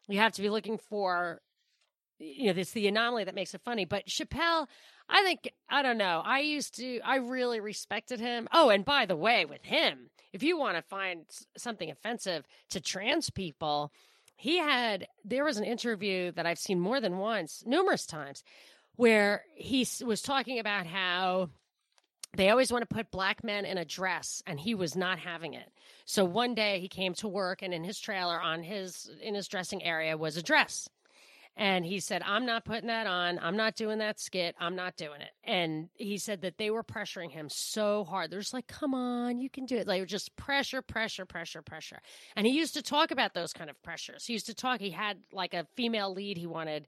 You 0.08 0.20
have 0.20 0.34
to 0.34 0.42
be 0.42 0.50
looking 0.50 0.78
for, 0.78 1.42
you 2.20 2.54
know, 2.54 2.60
it's 2.60 2.72
the 2.72 2.88
anomaly 2.88 3.24
that 3.24 3.36
makes 3.36 3.54
it 3.54 3.62
funny. 3.66 3.86
But 3.86 4.06
Chappelle, 4.06 4.68
I 5.10 5.24
think 5.24 5.52
I 5.70 5.82
don't 5.82 5.98
know. 5.98 6.22
I 6.24 6.40
used 6.40 6.76
to, 6.76 7.00
I 7.00 7.18
really 7.18 7.60
respected 7.60 8.20
him. 8.20 8.48
Oh, 8.52 8.70
and 8.70 8.86
by 8.86 9.06
the 9.06 9.16
way, 9.16 9.46
with 9.46 9.64
him, 9.64 10.10
if 10.34 10.44
you 10.44 10.58
want 10.58 10.78
to 10.78 10.82
find 10.84 11.26
something 11.58 11.90
offensive 11.90 12.46
to 12.70 12.82
trans 12.82 13.30
people, 13.30 13.92
he 14.38 14.58
had 14.58 15.08
there 15.24 15.46
was 15.46 15.58
an 15.58 15.64
interview 15.64 16.32
that 16.34 16.46
I've 16.46 16.60
seen 16.60 16.80
more 16.80 17.00
than 17.00 17.18
once, 17.18 17.64
numerous 17.66 18.06
times, 18.06 18.44
where 18.96 19.44
he 19.56 19.88
was 20.04 20.22
talking 20.22 20.60
about 20.60 20.86
how 20.86 21.50
they 22.36 22.50
always 22.50 22.72
want 22.72 22.88
to 22.88 22.94
put 22.94 23.12
black 23.12 23.44
men 23.44 23.66
in 23.66 23.78
a 23.78 23.86
dress 23.86 24.44
and 24.46 24.60
he 24.60 24.76
was 24.76 24.96
not 24.96 25.20
having 25.20 25.54
it. 25.54 25.72
So 26.06 26.26
one 26.26 26.54
day 26.54 26.80
he 26.80 26.88
came 26.88 27.14
to 27.16 27.28
work 27.28 27.62
and 27.62 27.74
in 27.74 27.84
his 27.84 28.00
trailer 28.00 28.40
on 28.40 28.64
his 28.64 29.10
in 29.22 29.36
his 29.36 29.48
dressing 29.48 29.84
area 29.84 30.18
was 30.18 30.38
a 30.38 30.44
dress. 30.44 30.90
And 31.58 31.86
he 31.86 32.02
said, 32.02 32.22
I'm 32.26 32.46
not 32.46 32.66
putting 32.66 32.88
that 32.88 33.08
on. 33.08 33.40
I'm 33.42 33.56
not 33.56 33.78
doing 33.78 34.00
that 34.00 34.20
skit. 34.20 34.56
I'm 34.60 34.76
not 34.76 34.98
doing 34.98 35.22
it. 35.22 35.32
And 35.46 35.88
he 35.94 36.18
said 36.18 36.42
that 36.42 36.58
they 36.58 36.70
were 36.70 36.84
pressuring 36.84 37.32
him 37.32 37.48
so 37.50 38.04
hard. 38.04 38.30
They're 38.30 38.42
just 38.42 38.54
like, 38.54 38.68
come 38.68 38.94
on, 38.94 39.38
you 39.38 39.50
can 39.50 39.66
do 39.66 39.78
it. 39.78 39.88
Like 39.88 40.06
just 40.06 40.36
pressure, 40.36 40.82
pressure, 40.82 41.26
pressure, 41.26 41.62
pressure. 41.62 42.02
And 42.36 42.46
he 42.46 42.52
used 42.52 42.74
to 42.74 42.82
talk 42.82 43.12
about 43.12 43.34
those 43.34 43.54
kind 43.54 43.70
of 43.70 43.82
pressures. 43.84 44.26
He 44.26 44.34
used 44.34 44.48
to 44.48 44.54
talk, 44.54 44.82
he 44.82 44.90
had 44.90 45.18
like 45.32 45.54
a 45.54 45.66
female 45.76 46.14
lead 46.14 46.38
he 46.38 46.46
wanted 46.46 46.88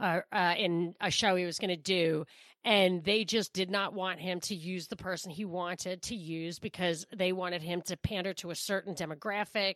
uh, 0.00 0.20
uh, 0.32 0.54
in 0.58 0.94
a 1.00 1.10
show 1.10 1.36
he 1.36 1.44
was 1.44 1.58
going 1.58 1.70
to 1.70 1.76
do. 1.76 2.24
And 2.64 3.04
they 3.04 3.24
just 3.24 3.52
did 3.52 3.70
not 3.70 3.92
want 3.92 4.20
him 4.20 4.40
to 4.40 4.54
use 4.54 4.86
the 4.86 4.96
person 4.96 5.30
he 5.30 5.44
wanted 5.44 6.00
to 6.02 6.14
use 6.14 6.58
because 6.58 7.06
they 7.14 7.32
wanted 7.32 7.62
him 7.62 7.82
to 7.82 7.96
pander 7.96 8.32
to 8.34 8.50
a 8.50 8.54
certain 8.54 8.94
demographic 8.94 9.74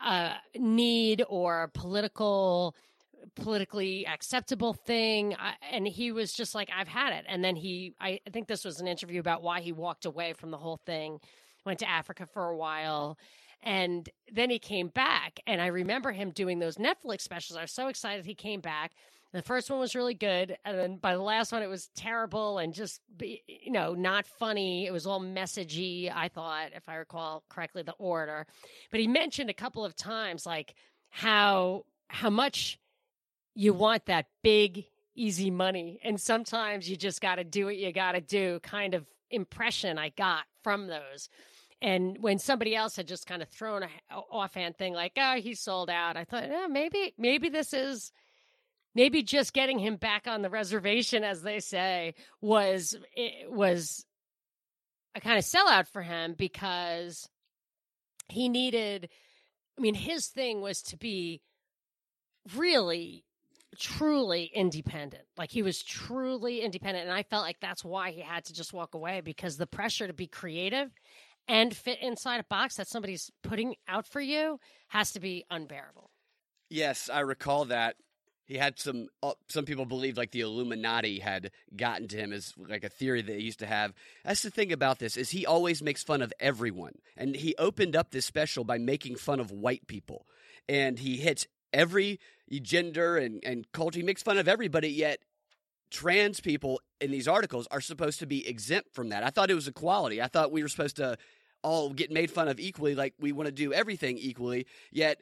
uh, 0.00 0.34
need 0.56 1.24
or 1.28 1.70
political 1.74 2.74
politically 3.36 4.06
acceptable 4.06 4.74
thing 4.74 5.34
I, 5.38 5.54
and 5.72 5.88
he 5.88 6.12
was 6.12 6.34
just 6.34 6.54
like 6.54 6.68
i've 6.76 6.88
had 6.88 7.14
it 7.14 7.24
and 7.26 7.42
then 7.42 7.56
he 7.56 7.94
I 7.98 8.20
think 8.30 8.48
this 8.48 8.66
was 8.66 8.80
an 8.80 8.86
interview 8.86 9.18
about 9.18 9.42
why 9.42 9.62
he 9.62 9.72
walked 9.72 10.04
away 10.04 10.34
from 10.34 10.50
the 10.50 10.58
whole 10.58 10.76
thing 10.84 11.20
went 11.64 11.78
to 11.78 11.88
africa 11.88 12.26
for 12.26 12.50
a 12.50 12.56
while 12.56 13.18
and 13.62 14.08
then 14.30 14.50
he 14.50 14.58
came 14.58 14.88
back 14.88 15.40
and 15.46 15.62
i 15.62 15.68
remember 15.68 16.12
him 16.12 16.32
doing 16.32 16.58
those 16.58 16.76
netflix 16.76 17.22
specials 17.22 17.56
i 17.56 17.62
was 17.62 17.72
so 17.72 17.88
excited 17.88 18.26
he 18.26 18.34
came 18.34 18.60
back 18.60 18.92
the 19.34 19.42
first 19.42 19.68
one 19.68 19.78
was 19.78 19.94
really 19.94 20.14
good 20.14 20.56
and 20.64 20.78
then 20.78 20.96
by 20.96 21.14
the 21.14 21.22
last 21.22 21.52
one 21.52 21.62
it 21.62 21.68
was 21.68 21.90
terrible 21.94 22.58
and 22.58 22.72
just 22.72 23.00
you 23.18 23.70
know 23.70 23.92
not 23.92 24.26
funny. 24.26 24.86
It 24.86 24.92
was 24.92 25.06
all 25.06 25.20
messagey 25.20 26.10
i 26.14 26.28
thought 26.28 26.70
if 26.74 26.88
i 26.88 26.94
recall 26.94 27.44
correctly 27.50 27.82
the 27.82 27.92
order 27.98 28.46
but 28.90 29.00
he 29.00 29.06
mentioned 29.06 29.50
a 29.50 29.54
couple 29.54 29.84
of 29.84 29.94
times 29.94 30.46
like 30.46 30.74
how 31.10 31.84
how 32.08 32.30
much 32.30 32.78
you 33.54 33.72
want 33.72 34.06
that 34.06 34.26
big 34.42 34.86
easy 35.14 35.50
money. 35.50 36.00
And 36.02 36.20
sometimes 36.20 36.88
you 36.88 36.96
just 36.96 37.20
got 37.20 37.36
to 37.36 37.44
do 37.44 37.66
what 37.66 37.76
you 37.76 37.92
got 37.92 38.12
to 38.12 38.20
do 38.20 38.60
kind 38.60 38.94
of 38.94 39.06
impression 39.30 39.98
i 39.98 40.10
got 40.10 40.44
from 40.62 40.86
those. 40.86 41.28
And 41.82 42.16
when 42.20 42.38
somebody 42.38 42.74
else 42.74 42.96
had 42.96 43.08
just 43.08 43.26
kind 43.26 43.42
of 43.42 43.48
thrown 43.48 43.82
a 43.82 43.88
offhand 44.30 44.76
thing 44.76 44.94
like 44.94 45.12
oh 45.18 45.34
he 45.36 45.54
sold 45.54 45.90
out 45.90 46.16
i 46.16 46.24
thought 46.24 46.44
eh, 46.44 46.66
maybe 46.68 47.14
maybe 47.18 47.48
this 47.48 47.72
is 47.72 48.12
maybe 48.94 49.22
just 49.22 49.52
getting 49.52 49.78
him 49.78 49.96
back 49.96 50.26
on 50.26 50.42
the 50.42 50.50
reservation 50.50 51.24
as 51.24 51.42
they 51.42 51.60
say 51.60 52.14
was 52.40 52.96
it 53.14 53.50
was 53.50 54.04
a 55.14 55.20
kind 55.20 55.38
of 55.38 55.44
sellout 55.44 55.88
for 55.88 56.02
him 56.02 56.34
because 56.36 57.28
he 58.28 58.48
needed 58.48 59.08
i 59.78 59.80
mean 59.80 59.94
his 59.94 60.28
thing 60.28 60.60
was 60.60 60.82
to 60.82 60.96
be 60.96 61.40
really 62.56 63.24
truly 63.78 64.50
independent 64.54 65.24
like 65.36 65.50
he 65.50 65.62
was 65.62 65.82
truly 65.82 66.60
independent 66.60 67.06
and 67.08 67.16
i 67.16 67.24
felt 67.24 67.42
like 67.42 67.58
that's 67.60 67.84
why 67.84 68.12
he 68.12 68.20
had 68.20 68.44
to 68.44 68.54
just 68.54 68.72
walk 68.72 68.94
away 68.94 69.20
because 69.20 69.56
the 69.56 69.66
pressure 69.66 70.06
to 70.06 70.12
be 70.12 70.28
creative 70.28 70.90
and 71.48 71.74
fit 71.74 72.00
inside 72.00 72.38
a 72.38 72.44
box 72.44 72.76
that 72.76 72.86
somebody's 72.86 73.30
putting 73.42 73.74
out 73.88 74.06
for 74.06 74.20
you 74.20 74.60
has 74.88 75.12
to 75.12 75.20
be 75.20 75.44
unbearable 75.50 76.10
Yes, 76.70 77.08
I 77.12 77.20
recall 77.20 77.66
that. 77.66 77.96
He 78.46 78.56
had 78.56 78.78
some. 78.78 79.08
Uh, 79.22 79.32
some 79.48 79.64
people 79.64 79.86
believed 79.86 80.16
like 80.16 80.30
the 80.30 80.42
Illuminati 80.42 81.18
had 81.18 81.50
gotten 81.74 82.08
to 82.08 82.16
him 82.16 82.32
as 82.32 82.52
like 82.58 82.84
a 82.84 82.88
theory 82.88 83.22
that 83.22 83.36
he 83.36 83.42
used 83.42 83.60
to 83.60 83.66
have. 83.66 83.94
That's 84.24 84.42
the 84.42 84.50
thing 84.50 84.72
about 84.72 84.98
this 84.98 85.16
is 85.16 85.30
he 85.30 85.46
always 85.46 85.82
makes 85.82 86.02
fun 86.02 86.20
of 86.20 86.32
everyone, 86.38 86.96
and 87.16 87.34
he 87.34 87.54
opened 87.56 87.96
up 87.96 88.10
this 88.10 88.26
special 88.26 88.64
by 88.64 88.78
making 88.78 89.16
fun 89.16 89.40
of 89.40 89.50
white 89.50 89.86
people, 89.86 90.26
and 90.68 90.98
he 90.98 91.16
hits 91.16 91.46
every 91.72 92.20
gender 92.50 93.16
and 93.16 93.42
and 93.44 93.70
culture. 93.72 93.98
He 93.98 94.04
makes 94.04 94.22
fun 94.22 94.36
of 94.36 94.46
everybody, 94.46 94.88
yet 94.88 95.20
trans 95.90 96.40
people 96.40 96.80
in 97.00 97.10
these 97.10 97.28
articles 97.28 97.68
are 97.70 97.80
supposed 97.80 98.18
to 98.18 98.26
be 98.26 98.46
exempt 98.46 98.92
from 98.92 99.10
that. 99.10 99.22
I 99.22 99.30
thought 99.30 99.50
it 99.50 99.54
was 99.54 99.68
equality. 99.68 100.20
I 100.20 100.26
thought 100.26 100.52
we 100.52 100.62
were 100.62 100.68
supposed 100.68 100.96
to 100.96 101.16
all 101.62 101.90
get 101.94 102.10
made 102.10 102.30
fun 102.30 102.48
of 102.48 102.60
equally, 102.60 102.94
like 102.94 103.14
we 103.18 103.32
want 103.32 103.46
to 103.46 103.52
do 103.52 103.72
everything 103.72 104.18
equally. 104.18 104.66
Yet 104.92 105.20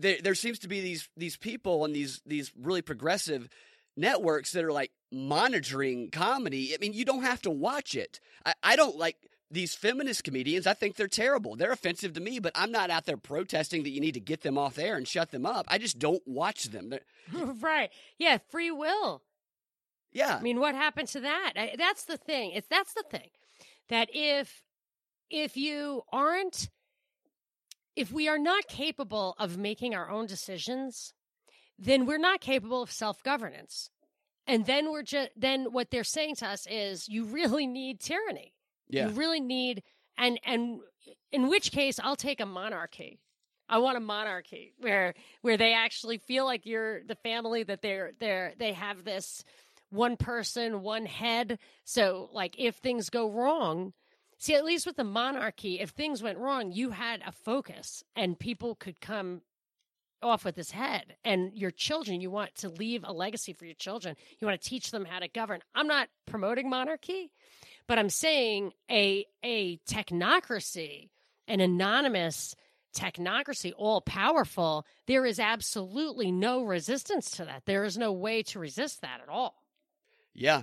there, 0.00 0.18
there 0.22 0.34
seems 0.34 0.58
to 0.60 0.68
be 0.68 0.80
these 0.80 1.08
these 1.16 1.36
people 1.36 1.84
and 1.84 1.94
these 1.94 2.20
these 2.26 2.52
really 2.60 2.82
progressive 2.82 3.48
networks 3.96 4.52
that 4.52 4.64
are 4.64 4.72
like 4.72 4.92
monitoring 5.10 6.10
comedy. 6.10 6.74
I 6.74 6.78
mean, 6.80 6.92
you 6.92 7.04
don't 7.04 7.22
have 7.22 7.42
to 7.42 7.50
watch 7.50 7.94
it. 7.94 8.20
I, 8.46 8.54
I 8.62 8.76
don't 8.76 8.96
like 8.96 9.16
these 9.50 9.74
feminist 9.74 10.24
comedians. 10.24 10.66
I 10.66 10.74
think 10.74 10.96
they're 10.96 11.08
terrible. 11.08 11.56
They're 11.56 11.72
offensive 11.72 12.12
to 12.14 12.20
me, 12.20 12.38
but 12.38 12.52
I'm 12.54 12.70
not 12.70 12.90
out 12.90 13.06
there 13.06 13.16
protesting 13.16 13.82
that 13.82 13.90
you 13.90 14.00
need 14.00 14.14
to 14.14 14.20
get 14.20 14.42
them 14.42 14.58
off 14.58 14.78
air 14.78 14.96
and 14.96 15.08
shut 15.08 15.30
them 15.30 15.46
up. 15.46 15.66
I 15.68 15.78
just 15.78 15.98
don't 15.98 16.22
watch 16.26 16.64
them. 16.64 16.92
right. 17.60 17.90
Yeah, 18.18 18.38
free 18.50 18.70
will. 18.70 19.22
Yeah. 20.12 20.36
I 20.36 20.42
mean, 20.42 20.60
what 20.60 20.74
happened 20.74 21.08
to 21.08 21.20
that? 21.20 21.52
I, 21.56 21.74
that's 21.76 22.04
the 22.04 22.16
thing. 22.16 22.52
It's 22.52 22.68
that's 22.68 22.94
the 22.94 23.04
thing. 23.10 23.30
That 23.88 24.08
if 24.12 24.62
if 25.30 25.56
you 25.56 26.02
aren't 26.12 26.68
if 27.98 28.12
we 28.12 28.28
are 28.28 28.38
not 28.38 28.68
capable 28.68 29.34
of 29.40 29.58
making 29.58 29.92
our 29.92 30.08
own 30.08 30.26
decisions, 30.26 31.12
then 31.76 32.06
we're 32.06 32.16
not 32.16 32.40
capable 32.40 32.80
of 32.80 32.92
self-governance. 32.92 33.90
And 34.46 34.64
then 34.64 34.92
we're 34.92 35.02
just 35.02 35.30
then 35.36 35.72
what 35.72 35.90
they're 35.90 36.04
saying 36.04 36.36
to 36.36 36.46
us 36.46 36.64
is 36.70 37.08
you 37.08 37.24
really 37.24 37.66
need 37.66 37.98
tyranny. 37.98 38.54
Yeah. 38.88 39.08
You 39.08 39.14
really 39.14 39.40
need 39.40 39.82
and 40.16 40.38
and 40.46 40.78
in 41.32 41.48
which 41.48 41.72
case 41.72 41.98
I'll 42.02 42.16
take 42.16 42.40
a 42.40 42.46
monarchy. 42.46 43.18
I 43.68 43.78
want 43.78 43.98
a 43.98 44.00
monarchy 44.00 44.74
where 44.78 45.14
where 45.42 45.56
they 45.56 45.74
actually 45.74 46.18
feel 46.18 46.44
like 46.44 46.66
you're 46.66 47.02
the 47.02 47.16
family 47.16 47.64
that 47.64 47.82
they're 47.82 48.12
they're 48.20 48.54
they 48.58 48.74
have 48.74 49.02
this 49.02 49.44
one 49.90 50.16
person, 50.16 50.82
one 50.82 51.04
head. 51.04 51.58
So 51.84 52.30
like 52.32 52.54
if 52.58 52.76
things 52.76 53.10
go 53.10 53.28
wrong, 53.28 53.92
see 54.38 54.54
at 54.54 54.64
least 54.64 54.86
with 54.86 54.96
the 54.96 55.04
monarchy, 55.04 55.80
if 55.80 55.90
things 55.90 56.22
went 56.22 56.38
wrong, 56.38 56.72
you 56.72 56.90
had 56.90 57.22
a 57.26 57.32
focus 57.32 58.02
and 58.16 58.38
people 58.38 58.74
could 58.74 59.00
come 59.00 59.42
off 60.20 60.44
with 60.44 60.56
his 60.56 60.72
head 60.72 61.14
and 61.24 61.54
your 61.54 61.70
children 61.70 62.20
you 62.20 62.28
want 62.28 62.52
to 62.56 62.68
leave 62.68 63.04
a 63.04 63.12
legacy 63.12 63.52
for 63.52 63.66
your 63.66 63.74
children 63.76 64.16
you 64.40 64.48
want 64.48 64.60
to 64.60 64.68
teach 64.68 64.90
them 64.90 65.04
how 65.04 65.20
to 65.20 65.28
govern 65.28 65.60
i'm 65.76 65.86
not 65.86 66.08
promoting 66.26 66.68
monarchy 66.68 67.30
but 67.88 67.98
I'm 67.98 68.10
saying 68.10 68.72
a 68.90 69.26
a 69.42 69.78
technocracy, 69.78 71.08
an 71.48 71.60
anonymous 71.60 72.54
technocracy, 72.94 73.72
all 73.76 74.00
powerful, 74.00 74.86
there 75.06 75.24
is 75.24 75.40
absolutely 75.40 76.30
no 76.30 76.62
resistance 76.62 77.30
to 77.32 77.44
that. 77.46 77.62
There 77.66 77.84
is 77.84 77.98
no 77.98 78.12
way 78.12 78.42
to 78.44 78.58
resist 78.58 79.00
that 79.00 79.20
at 79.22 79.28
all. 79.28 79.54
Yeah. 80.34 80.62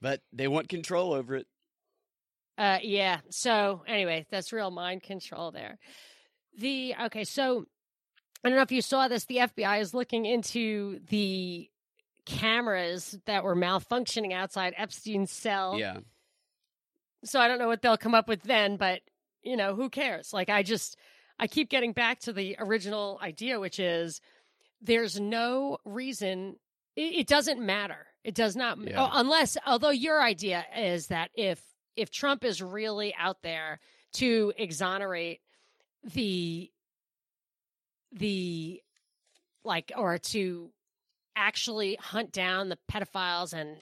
But 0.00 0.22
they 0.32 0.48
want 0.48 0.68
control 0.68 1.12
over 1.12 1.36
it. 1.36 1.46
Uh 2.56 2.78
yeah. 2.82 3.20
So 3.30 3.82
anyway, 3.86 4.26
that's 4.30 4.52
real 4.52 4.70
mind 4.70 5.02
control 5.02 5.50
there. 5.50 5.78
The 6.58 6.94
okay, 7.06 7.24
so 7.24 7.64
I 8.44 8.48
don't 8.48 8.56
know 8.56 8.62
if 8.62 8.72
you 8.72 8.82
saw 8.82 9.08
this, 9.08 9.24
the 9.24 9.38
FBI 9.38 9.80
is 9.80 9.94
looking 9.94 10.26
into 10.26 11.00
the 11.08 11.68
cameras 12.26 13.18
that 13.26 13.44
were 13.44 13.56
malfunctioning 13.56 14.32
outside 14.32 14.74
Epstein's 14.76 15.30
cell. 15.32 15.78
Yeah. 15.78 15.98
So 17.24 17.40
I 17.40 17.48
don't 17.48 17.58
know 17.58 17.68
what 17.68 17.82
they'll 17.82 17.96
come 17.96 18.14
up 18.14 18.28
with 18.28 18.42
then, 18.42 18.76
but 18.76 19.00
you 19.42 19.56
know, 19.56 19.74
who 19.74 19.88
cares? 19.90 20.32
Like 20.32 20.48
I 20.50 20.62
just 20.62 20.96
I 21.38 21.46
keep 21.46 21.68
getting 21.70 21.92
back 21.92 22.20
to 22.20 22.32
the 22.32 22.56
original 22.58 23.18
idea, 23.22 23.58
which 23.60 23.78
is 23.78 24.20
there's 24.80 25.18
no 25.18 25.78
reason 25.84 26.56
it, 26.96 27.14
it 27.20 27.26
doesn't 27.26 27.60
matter. 27.60 28.06
It 28.22 28.34
does 28.34 28.56
not 28.56 28.78
Yeah. 28.78 29.02
oh, 29.04 29.10
unless 29.12 29.56
although 29.66 29.90
your 29.90 30.22
idea 30.22 30.64
is 30.76 31.08
that 31.08 31.30
if 31.34 31.60
if 31.96 32.10
Trump 32.10 32.44
is 32.44 32.62
really 32.62 33.14
out 33.18 33.42
there 33.42 33.80
to 34.14 34.52
exonerate 34.56 35.40
the 36.02 36.70
the 38.12 38.80
like 39.64 39.92
or 39.96 40.18
to 40.18 40.70
actually 41.36 41.96
hunt 42.00 42.32
down 42.32 42.68
the 42.68 42.78
pedophiles 42.90 43.52
and 43.52 43.78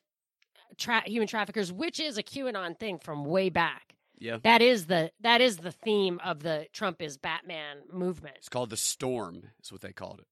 tra- 0.78 1.02
human 1.06 1.28
traffickers, 1.28 1.72
which 1.72 2.00
is 2.00 2.16
a 2.16 2.22
QAnon 2.22 2.78
thing 2.78 2.98
from 2.98 3.24
way 3.24 3.50
back. 3.50 3.94
Yeah. 4.18 4.38
That 4.42 4.62
is 4.62 4.86
the 4.86 5.10
that 5.20 5.40
is 5.40 5.58
the 5.58 5.72
theme 5.72 6.20
of 6.24 6.42
the 6.42 6.66
Trump 6.72 7.02
is 7.02 7.16
Batman 7.18 7.78
movement. 7.92 8.36
It's 8.38 8.48
called 8.48 8.70
the 8.70 8.76
storm, 8.76 9.50
is 9.62 9.72
what 9.72 9.80
they 9.80 9.92
called 9.92 10.20
it. 10.20 10.26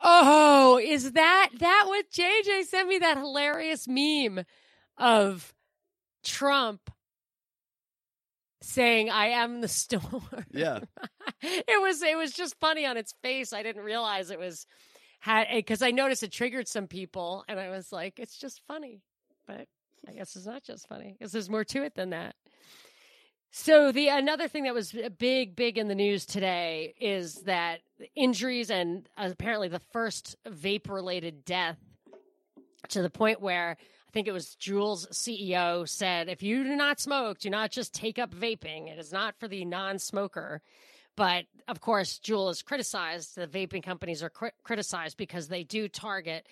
Oh, 0.00 0.78
is 0.78 1.12
that 1.12 1.50
that 1.58 1.84
what 1.86 2.10
JJ 2.10 2.64
sent 2.64 2.88
me 2.88 2.98
that 2.98 3.16
hilarious 3.16 3.88
meme 3.88 4.44
of 4.96 5.53
Trump 6.24 6.90
saying 8.62 9.10
I 9.10 9.28
am 9.28 9.60
the 9.60 9.68
storm. 9.68 10.24
Yeah. 10.50 10.80
it 11.42 11.82
was 11.82 12.02
it 12.02 12.16
was 12.16 12.32
just 12.32 12.58
funny 12.60 12.86
on 12.86 12.96
its 12.96 13.14
face. 13.22 13.52
I 13.52 13.62
didn't 13.62 13.84
realize 13.84 14.30
it 14.30 14.38
was 14.38 14.66
had 15.20 15.46
because 15.54 15.82
eh, 15.82 15.88
I 15.88 15.90
noticed 15.90 16.22
it 16.22 16.32
triggered 16.32 16.68
some 16.68 16.86
people, 16.86 17.44
and 17.48 17.58
I 17.58 17.70
was 17.70 17.92
like, 17.92 18.18
it's 18.18 18.36
just 18.36 18.62
funny, 18.66 19.00
but 19.46 19.66
I 20.08 20.12
guess 20.12 20.36
it's 20.36 20.46
not 20.46 20.62
just 20.62 20.88
funny 20.88 21.16
because 21.18 21.32
there's 21.32 21.50
more 21.50 21.64
to 21.64 21.82
it 21.82 21.94
than 21.94 22.10
that. 22.10 22.34
So 23.50 23.92
the 23.92 24.08
another 24.08 24.48
thing 24.48 24.64
that 24.64 24.74
was 24.74 24.92
big, 25.16 25.54
big 25.54 25.78
in 25.78 25.86
the 25.86 25.94
news 25.94 26.26
today 26.26 26.94
is 27.00 27.42
that 27.42 27.80
injuries 28.16 28.68
and 28.68 29.08
apparently 29.16 29.68
the 29.68 29.78
first 29.78 30.36
vape-related 30.44 31.44
death 31.44 31.78
to 32.88 33.00
the 33.00 33.10
point 33.10 33.40
where 33.40 33.76
think 34.14 34.28
it 34.28 34.32
was 34.32 34.56
Juul's 34.58 35.06
CEO 35.12 35.86
said, 35.86 36.28
if 36.30 36.42
you 36.42 36.64
do 36.64 36.74
not 36.76 37.00
smoke, 37.00 37.38
do 37.40 37.50
not 37.50 37.70
just 37.70 37.92
take 37.92 38.18
up 38.18 38.32
vaping. 38.34 38.88
It 38.90 38.98
is 38.98 39.12
not 39.12 39.34
for 39.38 39.48
the 39.48 39.64
non-smoker. 39.66 40.62
But 41.16 41.44
of 41.68 41.80
course, 41.80 42.18
Juul 42.24 42.50
is 42.50 42.62
criticized. 42.62 43.34
The 43.36 43.46
vaping 43.46 43.82
companies 43.82 44.22
are 44.22 44.30
cri- 44.30 44.50
criticized 44.62 45.16
because 45.16 45.48
they 45.48 45.64
do 45.64 45.88
target. 45.88 46.46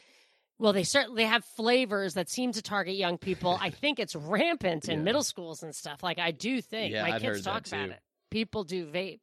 Well, 0.58 0.72
they 0.72 0.84
certainly 0.84 1.24
have 1.24 1.44
flavors 1.44 2.14
that 2.14 2.28
seem 2.28 2.52
to 2.52 2.62
target 2.62 2.94
young 2.96 3.16
people. 3.18 3.58
I 3.60 3.70
think 3.70 3.98
it's 3.98 4.14
rampant 4.14 4.88
in 4.88 4.98
Yeah. 4.98 5.04
middle 5.04 5.24
schools 5.24 5.62
and 5.62 5.74
stuff. 5.74 6.02
Like 6.02 6.18
I 6.18 6.30
do 6.32 6.60
think 6.60 6.92
Yeah, 6.92 7.02
my 7.02 7.14
I'd 7.16 7.22
kids 7.22 7.42
talk 7.42 7.66
about 7.66 7.88
it. 7.90 8.00
People 8.30 8.64
do 8.64 8.86
vape. 8.86 9.20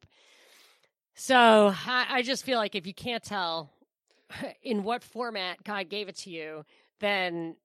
So 1.14 1.74
I, 1.86 2.06
I 2.08 2.22
just 2.22 2.44
feel 2.44 2.58
like 2.58 2.74
if 2.74 2.86
you 2.86 2.94
can't 2.94 3.22
tell 3.22 3.70
in 4.62 4.82
what 4.84 5.02
format 5.04 5.62
God 5.64 5.88
gave 5.88 6.08
it 6.08 6.16
to 6.18 6.30
you, 6.30 6.64
then 7.00 7.56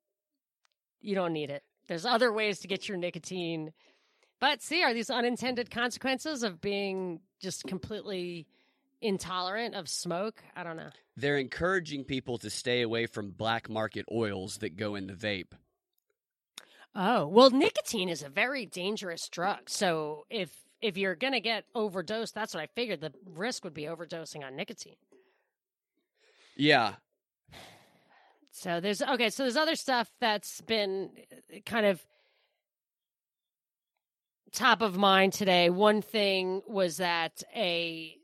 you 1.06 1.15
don't 1.15 1.34
need 1.34 1.50
it. 1.50 1.63
There's 1.88 2.06
other 2.06 2.32
ways 2.32 2.60
to 2.60 2.68
get 2.68 2.89
your 2.89 2.98
nicotine. 2.98 3.72
But 4.39 4.62
see, 4.62 4.84
are 4.84 4.94
these 4.94 5.10
unintended 5.10 5.72
consequences 5.72 6.44
of 6.44 6.62
being 6.62 7.22
just 7.39 7.63
completely 7.63 8.48
intolerant 9.02 9.76
of 9.76 9.88
smoke? 9.88 10.44
I 10.56 10.63
don't 10.63 10.78
know. 10.78 10.89
They're 11.15 11.38
encouraging 11.38 12.04
people 12.04 12.38
to 12.39 12.50
stay 12.50 12.82
away 12.82 13.06
from 13.06 13.32
black 13.32 13.70
market 13.70 14.06
oils 14.12 14.58
that 14.58 14.76
go 14.76 14.96
in 14.96 15.08
the 15.08 15.13
vape. 15.13 15.54
Oh, 16.94 17.28
well, 17.28 17.50
nicotine 17.50 18.10
is 18.10 18.24
a 18.24 18.30
very 18.30 18.65
dangerous 18.65 19.28
drug. 19.30 19.70
So 19.70 20.26
if 20.30 20.50
if 20.82 20.98
you're 20.98 21.15
going 21.15 21.34
to 21.34 21.39
get 21.39 21.65
overdosed, 21.74 22.36
that's 22.36 22.54
what 22.54 22.62
I 22.62 22.68
figured 22.76 23.02
the 23.02 23.13
risk 23.26 23.63
would 23.63 23.74
be 23.74 23.84
overdosing 23.84 24.46
on 24.46 24.56
nicotine. 24.56 24.98
Yeah. 26.56 26.96
So 28.58 28.80
there's 28.80 29.02
okay, 29.02 29.30
so 29.30 29.44
there's 29.44 29.58
other 29.58 29.76
stuff 29.76 30.10
that's 30.22 30.62
been 30.62 31.10
uh, 31.54 31.58
kind 31.65 31.86
of 31.86 32.02
top 34.54 34.82
of 34.82 34.96
mind 34.98 35.34
today. 35.34 35.70
One 35.70 36.02
thing 36.02 36.62
was 36.65 36.98
that 36.98 37.44
a 37.54 38.15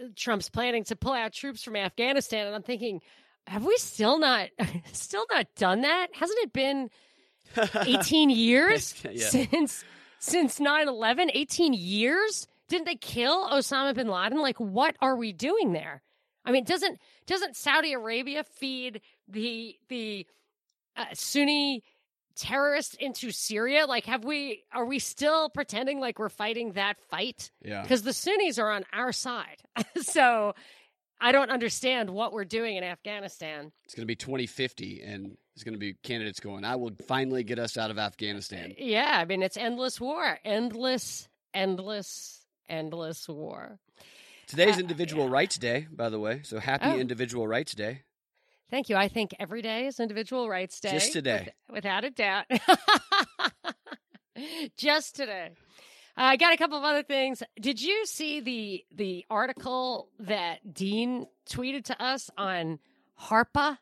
uh, 0.00 0.04
Trump's 0.16 0.48
planning 0.48 0.84
to 0.84 0.96
pull 0.96 1.12
out 1.12 1.34
troops 1.34 1.62
from 1.62 1.76
Afghanistan 1.76 2.46
and 2.46 2.56
I'm 2.56 2.62
thinking 2.62 3.02
have 3.46 3.64
we 3.66 3.76
still 3.76 4.18
not 4.18 4.48
still 4.92 5.26
not 5.30 5.46
done 5.56 5.82
that? 5.82 6.06
Hasn't 6.14 6.38
it 6.40 6.54
been 6.54 6.88
18 7.86 8.30
years 8.30 8.94
Yeah. 9.12 9.28
since 9.28 9.84
since 10.18 10.60
9/11? 10.60 11.30
18 11.34 11.74
years? 11.74 12.48
Didn't 12.68 12.86
they 12.86 12.94
kill 12.96 13.46
Osama 13.50 13.94
bin 13.94 14.08
Laden? 14.08 14.40
Like 14.40 14.58
what 14.58 14.96
are 15.02 15.14
we 15.14 15.34
doing 15.34 15.72
there? 15.72 16.00
I 16.44 16.52
mean, 16.52 16.64
doesn't 16.64 16.98
doesn't 17.26 17.54
Saudi 17.56 17.92
Arabia 17.92 18.44
feed 18.44 19.00
the 19.28 19.76
the 19.88 20.26
uh, 20.96 21.06
Sunni 21.14 21.82
terrorists 22.36 22.94
into 22.94 23.30
Syria? 23.30 23.86
Like, 23.86 24.06
have 24.06 24.24
we 24.24 24.64
are 24.72 24.84
we 24.86 24.98
still 24.98 25.48
pretending 25.48 26.00
like 26.00 26.18
we're 26.18 26.28
fighting 26.28 26.72
that 26.72 27.00
fight? 27.10 27.50
Yeah. 27.64 27.82
Because 27.82 28.02
the 28.02 28.12
Sunnis 28.12 28.58
are 28.58 28.70
on 28.70 28.84
our 28.92 29.12
side. 29.12 29.58
so 30.02 30.54
I 31.20 31.32
don't 31.32 31.50
understand 31.50 32.10
what 32.10 32.32
we're 32.32 32.44
doing 32.44 32.76
in 32.76 32.84
Afghanistan. 32.84 33.70
It's 33.84 33.94
going 33.94 34.02
to 34.02 34.06
be 34.06 34.16
2050, 34.16 35.02
and 35.02 35.36
it's 35.54 35.62
going 35.62 35.74
to 35.74 35.78
be 35.78 35.94
candidates 36.02 36.40
going, 36.40 36.64
I 36.64 36.74
will 36.76 36.92
finally 37.06 37.44
get 37.44 37.58
us 37.60 37.76
out 37.76 37.90
of 37.92 37.98
Afghanistan. 37.98 38.74
Yeah, 38.76 39.18
I 39.20 39.24
mean, 39.24 39.42
it's 39.42 39.56
endless 39.56 40.00
war. 40.00 40.38
Endless, 40.44 41.28
endless, 41.54 42.44
endless 42.68 43.28
war. 43.28 43.78
Today's 44.48 44.76
Uh, 44.78 44.80
Individual 44.80 45.26
yeah. 45.26 45.30
Rights 45.32 45.58
Day, 45.58 45.86
by 45.92 46.08
the 46.08 46.18
way. 46.18 46.40
So 46.42 46.58
happy 46.58 46.86
Oh. 46.86 46.98
Individual 46.98 47.46
Rights 47.46 47.74
Day. 47.74 48.02
Thank 48.72 48.88
you. 48.88 48.96
I 48.96 49.08
think 49.08 49.34
every 49.38 49.60
day 49.60 49.86
is 49.86 50.00
Individual 50.00 50.48
Rights 50.48 50.80
Day. 50.80 50.92
Just 50.92 51.12
today. 51.12 51.52
with- 51.68 51.74
without 51.84 52.04
a 52.04 52.10
doubt. 52.10 52.46
Just 54.78 55.14
today. 55.14 55.50
Uh, 56.16 56.22
I 56.22 56.36
got 56.36 56.54
a 56.54 56.56
couple 56.56 56.78
of 56.78 56.84
other 56.84 57.02
things. 57.02 57.42
Did 57.60 57.82
you 57.82 58.06
see 58.06 58.40
the 58.40 58.82
the 58.90 59.26
article 59.28 60.08
that 60.20 60.72
Dean 60.72 61.26
tweeted 61.48 61.84
to 61.84 62.02
us 62.02 62.30
on 62.38 62.78
HARPA? 63.20 63.76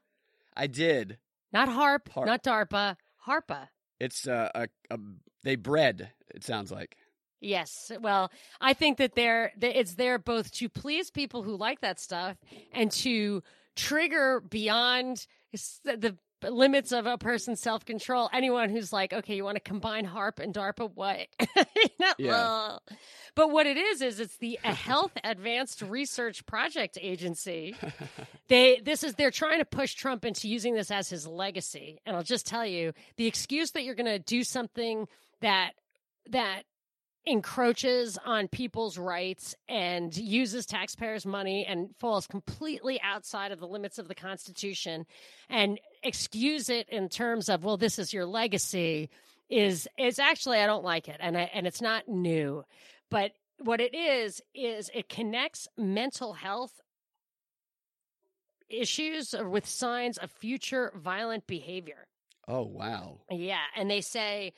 I 0.57 0.67
did. 0.67 1.19
Not 1.53 1.69
HARP, 1.69 2.09
Harp. 2.09 2.27
not 2.27 2.43
DARPA, 2.43 2.97
HARPA. 3.29 3.69
It's 4.01 4.27
uh, 4.27 4.49
a, 4.57 4.69
a 4.91 4.99
they 5.45 5.55
bred. 5.55 6.11
It 6.35 6.43
sounds 6.43 6.73
like. 6.73 6.97
Yes. 7.41 7.93
Well, 8.01 8.31
I 8.61 8.73
think 8.75 8.99
that 8.99 9.15
they're 9.15 9.53
that 9.59 9.79
it's 9.79 9.95
there 9.95 10.19
both 10.19 10.51
to 10.55 10.69
please 10.69 11.13
people 11.13 11.45
who 11.45 11.55
like 11.57 11.81
that 11.81 12.01
stuff 12.01 12.37
and 12.73 12.91
to 12.93 13.43
trigger 13.77 14.41
beyond 14.41 15.27
the 15.85 16.17
limits 16.49 16.93
of 16.93 17.07
a 17.07 17.19
person's 17.19 17.61
self 17.61 17.85
control. 17.85 18.31
Anyone 18.33 18.71
who's 18.71 18.93
like, 18.93 19.13
okay, 19.13 19.35
you 19.35 19.45
want 19.45 19.57
to 19.57 19.61
combine 19.61 20.05
HARP 20.05 20.39
and 20.39 20.55
DARPA, 20.55 20.91
what? 20.95 21.27
Yeah. 22.19 22.35
ugh. 22.35 22.81
But 23.35 23.51
what 23.51 23.67
it 23.67 23.77
is 23.77 24.03
is 24.03 24.21
it's 24.21 24.37
the 24.39 24.59
a 24.65 24.75
Health 24.75 25.13
Advanced 25.25 25.83
Research 25.83 26.45
Project 26.47 26.99
Agency. 27.01 27.77
They 28.49 28.81
this 28.85 29.05
is 29.05 29.15
they're 29.15 29.31
trying 29.31 29.61
to 29.61 29.65
push 29.65 29.95
Trump 29.95 30.25
into 30.25 30.49
using 30.49 30.75
this 30.75 30.91
as 30.91 31.09
his 31.09 31.25
legacy. 31.25 32.01
And 32.05 32.17
I'll 32.17 32.25
just 32.25 32.47
tell 32.47 32.67
you, 32.67 32.93
the 33.17 33.29
excuse 33.29 33.71
that 33.73 33.85
you're 33.85 33.95
going 33.95 34.07
to 34.07 34.19
do 34.19 34.43
something 34.43 35.07
that 35.41 35.75
that 36.31 36.63
encroaches 37.27 38.19
on 38.25 38.49
people's 38.49 38.97
rights 38.97 39.55
and 39.69 40.17
uses 40.17 40.67
taxpayers' 40.67 41.27
money 41.27 41.67
and 41.67 41.95
falls 41.99 42.27
completely 42.27 43.01
outside 43.03 43.53
of 43.53 43.61
the 43.61 43.69
limits 43.69 43.99
of 43.99 44.09
the 44.09 44.15
Constitution 44.15 45.07
and 45.49 45.79
excuse 46.03 46.69
it 46.69 46.89
in 46.89 47.09
terms 47.09 47.49
of, 47.49 47.65
well, 47.65 47.77
this 47.77 47.99
is 47.99 48.13
your 48.13 48.27
legacy 48.27 49.11
is 49.49 49.89
is 49.99 50.19
actually 50.19 50.59
I 50.59 50.67
don't 50.67 50.85
like 50.85 51.09
it 51.09 51.17
and 51.19 51.37
I, 51.37 51.51
and 51.53 51.67
it's 51.67 51.83
not 51.83 52.09
new. 52.09 52.65
But 53.11 53.33
what 53.59 53.81
it 53.81 53.95
is 53.95 54.41
is 54.55 54.91
it 54.95 55.09
connects 55.09 55.69
mental 55.77 56.35
health 56.35 56.81
issues 58.69 59.35
with 59.39 59.67
signs 59.67 60.17
of 60.19 60.31
future 60.31 60.93
violent 60.97 61.47
behavior. 61.47 62.07
Oh 62.49 62.63
wow. 62.63 63.19
Yeah, 63.31 63.65
and 63.77 63.91
they 63.91 64.01
say 64.01 64.53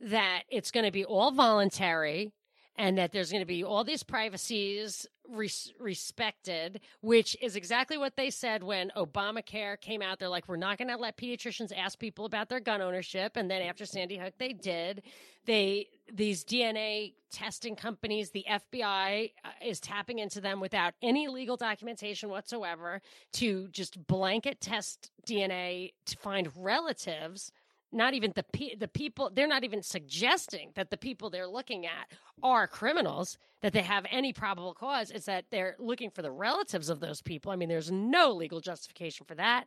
that 0.00 0.42
it's 0.48 0.70
going 0.70 0.86
to 0.86 0.92
be 0.92 1.04
all 1.04 1.30
voluntary 1.30 2.32
and 2.78 2.96
that 2.96 3.12
there's 3.12 3.30
going 3.30 3.42
to 3.42 3.46
be 3.46 3.64
all 3.64 3.82
these 3.82 4.04
privacies 4.04 5.06
res- 5.28 5.72
respected, 5.80 6.80
which 7.00 7.36
is 7.42 7.56
exactly 7.56 7.98
what 7.98 8.16
they 8.16 8.30
said 8.30 8.62
when 8.62 8.90
Obamacare 8.96 9.80
came 9.80 10.00
out. 10.00 10.18
They're 10.20 10.28
like, 10.28 10.48
we're 10.48 10.56
not 10.56 10.78
going 10.78 10.88
to 10.88 10.96
let 10.96 11.16
pediatricians 11.16 11.76
ask 11.76 11.98
people 11.98 12.24
about 12.24 12.48
their 12.48 12.60
gun 12.60 12.80
ownership, 12.80 13.32
and 13.36 13.50
then 13.50 13.62
after 13.62 13.84
Sandy 13.84 14.16
Hook, 14.16 14.34
they 14.38 14.52
did. 14.52 15.02
They 15.44 15.88
these 16.12 16.44
DNA 16.44 17.14
testing 17.30 17.74
companies, 17.74 18.30
the 18.30 18.44
FBI 18.48 19.32
uh, 19.44 19.48
is 19.62 19.80
tapping 19.80 20.18
into 20.20 20.40
them 20.40 20.60
without 20.60 20.94
any 21.02 21.28
legal 21.28 21.56
documentation 21.56 22.30
whatsoever 22.30 23.02
to 23.34 23.68
just 23.68 24.06
blanket 24.06 24.60
test 24.60 25.10
DNA 25.26 25.92
to 26.06 26.16
find 26.16 26.50
relatives 26.56 27.52
not 27.92 28.14
even 28.14 28.32
the 28.34 28.42
pe- 28.42 28.74
the 28.74 28.88
people 28.88 29.30
they're 29.34 29.48
not 29.48 29.64
even 29.64 29.82
suggesting 29.82 30.70
that 30.74 30.90
the 30.90 30.96
people 30.96 31.30
they're 31.30 31.46
looking 31.46 31.86
at 31.86 32.10
are 32.42 32.66
criminals 32.66 33.38
that 33.62 33.72
they 33.72 33.82
have 33.82 34.06
any 34.10 34.32
probable 34.32 34.74
cause. 34.74 35.10
It's 35.10 35.26
that 35.26 35.46
they're 35.50 35.76
looking 35.78 36.10
for 36.10 36.22
the 36.22 36.30
relatives 36.30 36.90
of 36.90 37.00
those 37.00 37.22
people. 37.22 37.50
I 37.50 37.56
mean 37.56 37.68
there's 37.68 37.90
no 37.90 38.32
legal 38.32 38.60
justification 38.60 39.26
for 39.26 39.34
that. 39.36 39.66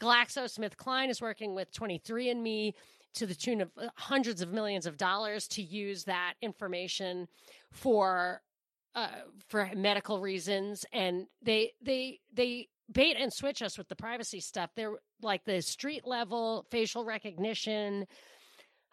GlaxoSmithKline 0.00 1.08
is 1.08 1.20
working 1.20 1.54
with 1.54 1.72
23andme 1.72 2.74
to 3.14 3.26
the 3.26 3.34
tune 3.34 3.60
of 3.60 3.70
uh, 3.78 3.88
hundreds 3.94 4.42
of 4.42 4.52
millions 4.52 4.86
of 4.86 4.96
dollars 4.96 5.46
to 5.48 5.62
use 5.62 6.04
that 6.04 6.34
information 6.42 7.28
for 7.70 8.42
uh, 8.94 9.08
for 9.48 9.70
medical 9.74 10.20
reasons. 10.20 10.84
And 10.92 11.26
they 11.42 11.72
they 11.82 12.20
they 12.32 12.68
bait 12.92 13.16
and 13.18 13.32
switch 13.32 13.62
us 13.62 13.78
with 13.78 13.88
the 13.88 13.96
privacy 13.96 14.40
stuff. 14.40 14.70
They're 14.74 14.94
like 15.22 15.44
the 15.44 15.62
street 15.62 16.06
level 16.06 16.66
facial 16.70 17.04
recognition 17.04 18.06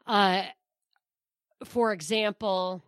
uh 0.08 0.43
for 1.65 1.93
example 1.93 2.84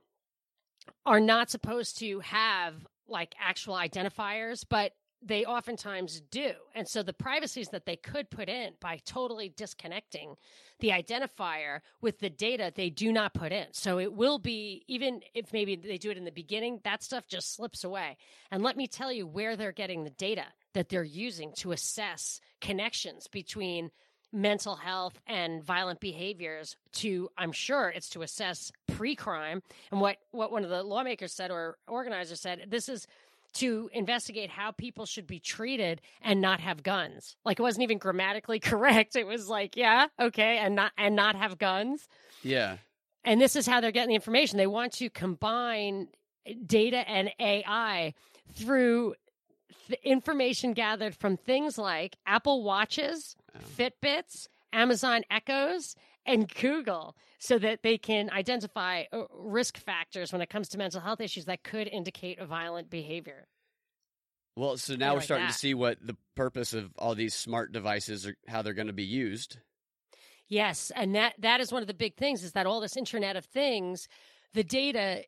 are 1.05 1.19
not 1.19 1.49
supposed 1.49 1.99
to 1.99 2.19
have 2.21 2.73
like 3.07 3.35
actual 3.39 3.75
identifiers 3.75 4.65
but 4.67 4.93
they 5.25 5.45
oftentimes 5.45 6.21
do. 6.31 6.51
And 6.75 6.87
so 6.87 7.01
the 7.01 7.13
privacies 7.13 7.69
that 7.69 7.85
they 7.85 7.95
could 7.95 8.29
put 8.29 8.49
in 8.49 8.73
by 8.81 8.99
totally 9.05 9.53
disconnecting 9.55 10.35
the 10.79 10.89
identifier 10.89 11.79
with 12.01 12.19
the 12.19 12.29
data 12.29 12.71
they 12.75 12.89
do 12.89 13.11
not 13.11 13.33
put 13.33 13.51
in. 13.51 13.67
So 13.71 13.99
it 13.99 14.13
will 14.13 14.37
be 14.37 14.83
even 14.87 15.21
if 15.33 15.53
maybe 15.53 15.75
they 15.75 15.97
do 15.97 16.11
it 16.11 16.17
in 16.17 16.25
the 16.25 16.31
beginning 16.31 16.81
that 16.83 17.03
stuff 17.03 17.27
just 17.27 17.55
slips 17.55 17.83
away. 17.83 18.17
And 18.51 18.63
let 18.63 18.75
me 18.75 18.87
tell 18.87 19.11
you 19.11 19.25
where 19.25 19.55
they're 19.55 19.71
getting 19.71 20.03
the 20.03 20.09
data 20.09 20.45
that 20.73 20.89
they're 20.89 21.03
using 21.03 21.51
to 21.57 21.71
assess 21.71 22.39
connections 22.62 23.27
between 23.27 23.91
mental 24.31 24.75
health 24.75 25.19
and 25.27 25.63
violent 25.63 25.99
behaviors 25.99 26.75
to 26.91 27.29
i'm 27.38 27.51
sure 27.51 27.89
it's 27.89 28.09
to 28.09 28.23
assess 28.23 28.71
pre-crime 28.88 29.62
and 29.91 30.01
what 30.01 30.17
what 30.31 30.51
one 30.51 30.63
of 30.63 30.71
the 30.71 30.81
lawmakers 30.81 31.31
said 31.31 31.51
or 31.51 31.77
organizers 31.88 32.39
said 32.41 32.65
this 32.67 32.89
is 32.89 33.05
to 33.53 33.88
investigate 33.93 34.49
how 34.49 34.71
people 34.71 35.05
should 35.05 35.27
be 35.27 35.39
treated 35.39 36.01
and 36.23 36.41
not 36.41 36.59
have 36.59 36.81
guns 36.81 37.36
like 37.45 37.59
it 37.59 37.62
wasn't 37.62 37.83
even 37.83 37.99
grammatically 37.99 38.59
correct 38.71 39.15
it 39.15 39.27
was 39.27 39.47
like 39.49 39.77
yeah 39.77 40.07
okay 40.19 40.57
and 40.57 40.73
not 40.73 40.91
and 40.97 41.15
not 41.15 41.36
have 41.36 41.59
guns 41.59 42.07
Yeah. 42.41 42.77
and 43.23 43.39
this 43.39 43.55
is 43.55 43.67
how 43.67 43.81
they're 43.81 43.91
getting 43.91 44.09
the 44.09 44.15
information. 44.15 44.57
They 44.57 44.65
want 44.65 44.93
to 44.93 45.12
combine 45.12 46.07
data 46.65 47.07
and 47.07 47.29
AI 47.39 48.15
through 48.55 49.13
th- 49.88 49.99
information 50.03 50.73
gathered 50.73 51.15
from 51.15 51.38
things 51.38 51.77
like 51.77 52.15
Apple 52.25 52.63
Watches, 52.63 53.36
Oh. 53.55 53.59
Fitbits, 53.77 54.47
Amazon 54.71 55.21
Echoes, 55.29 55.95
and 56.25 56.47
Google 56.55 57.15
so 57.38 57.59
that 57.59 57.83
they 57.83 57.97
can 57.97 58.29
identify 58.31 59.03
uh, 59.12 59.23
risk 59.31 59.77
factors 59.77 60.31
when 60.31 60.41
it 60.41 60.49
comes 60.49 60.69
to 60.69 60.77
mental 60.77 61.01
health 61.01 61.21
issues 61.21 61.45
that 61.45 61.63
could 61.63 61.88
indicate 61.88 62.39
a 62.39 62.45
violent 62.45 62.89
behavior. 62.89 63.47
Well, 64.55 64.77
so 64.77 64.95
now 64.95 65.12
we're 65.12 65.15
like 65.17 65.23
starting 65.25 65.47
that. 65.47 65.53
to 65.53 65.57
see 65.59 65.73
what 65.73 65.97
the 66.05 66.15
purpose 66.36 66.73
of 66.73 66.91
all 66.97 67.15
these 67.15 67.33
smart 67.33 67.71
devices 67.71 68.25
are, 68.27 68.36
how 68.47 68.62
they're 68.62 68.73
going 68.73 68.88
to 68.88 68.93
be 68.93 69.03
used. 69.03 69.57
Yes, 70.47 70.91
and 70.95 71.15
that 71.15 71.33
that 71.39 71.59
is 71.59 71.71
one 71.71 71.81
of 71.81 71.88
the 71.88 71.93
big 71.93 72.15
things 72.15 72.43
is 72.43 72.51
that 72.51 72.65
all 72.65 72.79
this 72.79 72.95
internet 72.97 73.36
of 73.36 73.45
things, 73.45 74.07
the 74.53 74.63
data 74.63 75.23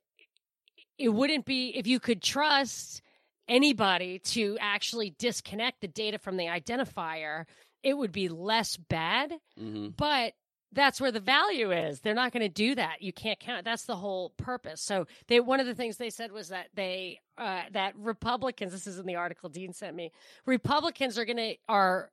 it 0.98 1.10
wouldn't 1.10 1.46
be 1.46 1.70
if 1.70 1.88
you 1.88 2.00
could 2.00 2.22
trust 2.22 3.02
anybody 3.48 4.20
to 4.20 4.58
actually 4.60 5.16
disconnect 5.18 5.82
the 5.82 5.88
data 5.88 6.18
from 6.18 6.38
the 6.38 6.46
identifier, 6.46 7.46
it 7.84 7.98
would 7.98 8.12
be 8.12 8.30
less 8.30 8.78
bad, 8.78 9.34
hmm 9.58 9.90
but 9.98 10.34
that's 10.72 11.00
where 11.00 11.12
the 11.12 11.22
value 11.22 11.72
is. 11.72 12.02
They're 12.02 12.14
not 12.14 12.34
going 12.34 12.44
to 12.44 12.50
do 12.50 12.76
that. 12.76 13.02
You 13.02 13.14
can't 13.14 13.40
count. 13.40 13.64
That's 13.64 13.86
the 13.86 13.96
whole 13.96 14.32
purpose. 14.38 14.82
So 14.82 15.08
they 15.28 15.40
one 15.40 15.62
of 15.62 15.68
the 15.68 15.74
things 15.74 15.96
they 15.96 16.10
said 16.10 16.32
was 16.32 16.50
that 16.50 16.68
they 16.74 17.22
uh, 17.38 17.62
that 17.72 17.96
Republicans. 17.98 18.74
This 18.74 18.86
is 18.86 19.00
in 19.00 19.06
the 19.06 19.16
article 19.16 19.50
Dean 19.50 19.74
sent 19.74 19.96
me. 19.96 20.12
Republicans 20.46 21.18
are 21.18 21.26
going 21.26 21.38
to 21.38 21.56
are 21.70 22.12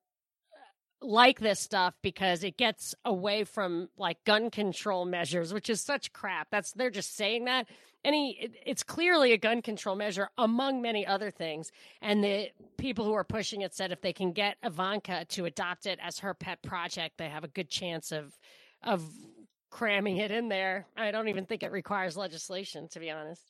like 1.02 1.40
this 1.40 1.60
stuff 1.60 1.94
because 2.02 2.44
it 2.44 2.56
gets 2.56 2.94
away 3.04 3.44
from 3.44 3.88
like 3.96 4.22
gun 4.24 4.50
control 4.50 5.04
measures, 5.04 5.52
which 5.52 5.68
is 5.68 5.80
such 5.80 6.12
crap. 6.12 6.48
That's 6.50 6.72
they're 6.72 6.90
just 6.90 7.16
saying 7.16 7.44
that. 7.46 7.66
Any, 8.04 8.32
it, 8.40 8.54
it's 8.66 8.82
clearly 8.82 9.32
a 9.32 9.38
gun 9.38 9.62
control 9.62 9.94
measure 9.94 10.28
among 10.36 10.82
many 10.82 11.06
other 11.06 11.30
things. 11.30 11.70
And 12.00 12.22
the 12.24 12.48
people 12.76 13.04
who 13.04 13.12
are 13.12 13.22
pushing 13.22 13.60
it 13.60 13.74
said 13.74 13.92
if 13.92 14.00
they 14.00 14.12
can 14.12 14.32
get 14.32 14.56
Ivanka 14.64 15.24
to 15.30 15.44
adopt 15.44 15.86
it 15.86 16.00
as 16.02 16.18
her 16.18 16.34
pet 16.34 16.62
project, 16.62 17.18
they 17.18 17.28
have 17.28 17.44
a 17.44 17.48
good 17.48 17.68
chance 17.68 18.10
of 18.10 18.36
of 18.82 19.04
cramming 19.70 20.18
it 20.18 20.30
in 20.30 20.48
there. 20.48 20.86
I 20.96 21.10
don't 21.10 21.28
even 21.28 21.46
think 21.46 21.62
it 21.62 21.72
requires 21.72 22.16
legislation, 22.16 22.88
to 22.88 23.00
be 23.00 23.10
honest. 23.10 23.42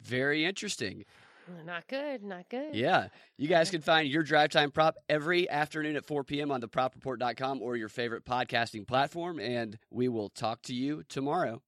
Very 0.00 0.44
interesting. 0.44 1.04
Not 1.64 1.86
good. 1.88 2.22
Not 2.22 2.48
good. 2.48 2.74
Yeah. 2.74 3.08
You 3.36 3.48
guys 3.48 3.70
can 3.70 3.80
find 3.80 4.08
your 4.08 4.22
drive 4.22 4.50
time 4.50 4.70
prop 4.70 4.96
every 5.08 5.48
afternoon 5.48 5.96
at 5.96 6.04
4 6.04 6.24
p.m. 6.24 6.50
on 6.50 6.60
thepropreport.com 6.60 7.62
or 7.62 7.76
your 7.76 7.88
favorite 7.88 8.24
podcasting 8.24 8.86
platform. 8.86 9.38
And 9.38 9.78
we 9.90 10.08
will 10.08 10.28
talk 10.28 10.62
to 10.62 10.74
you 10.74 11.02
tomorrow. 11.08 11.62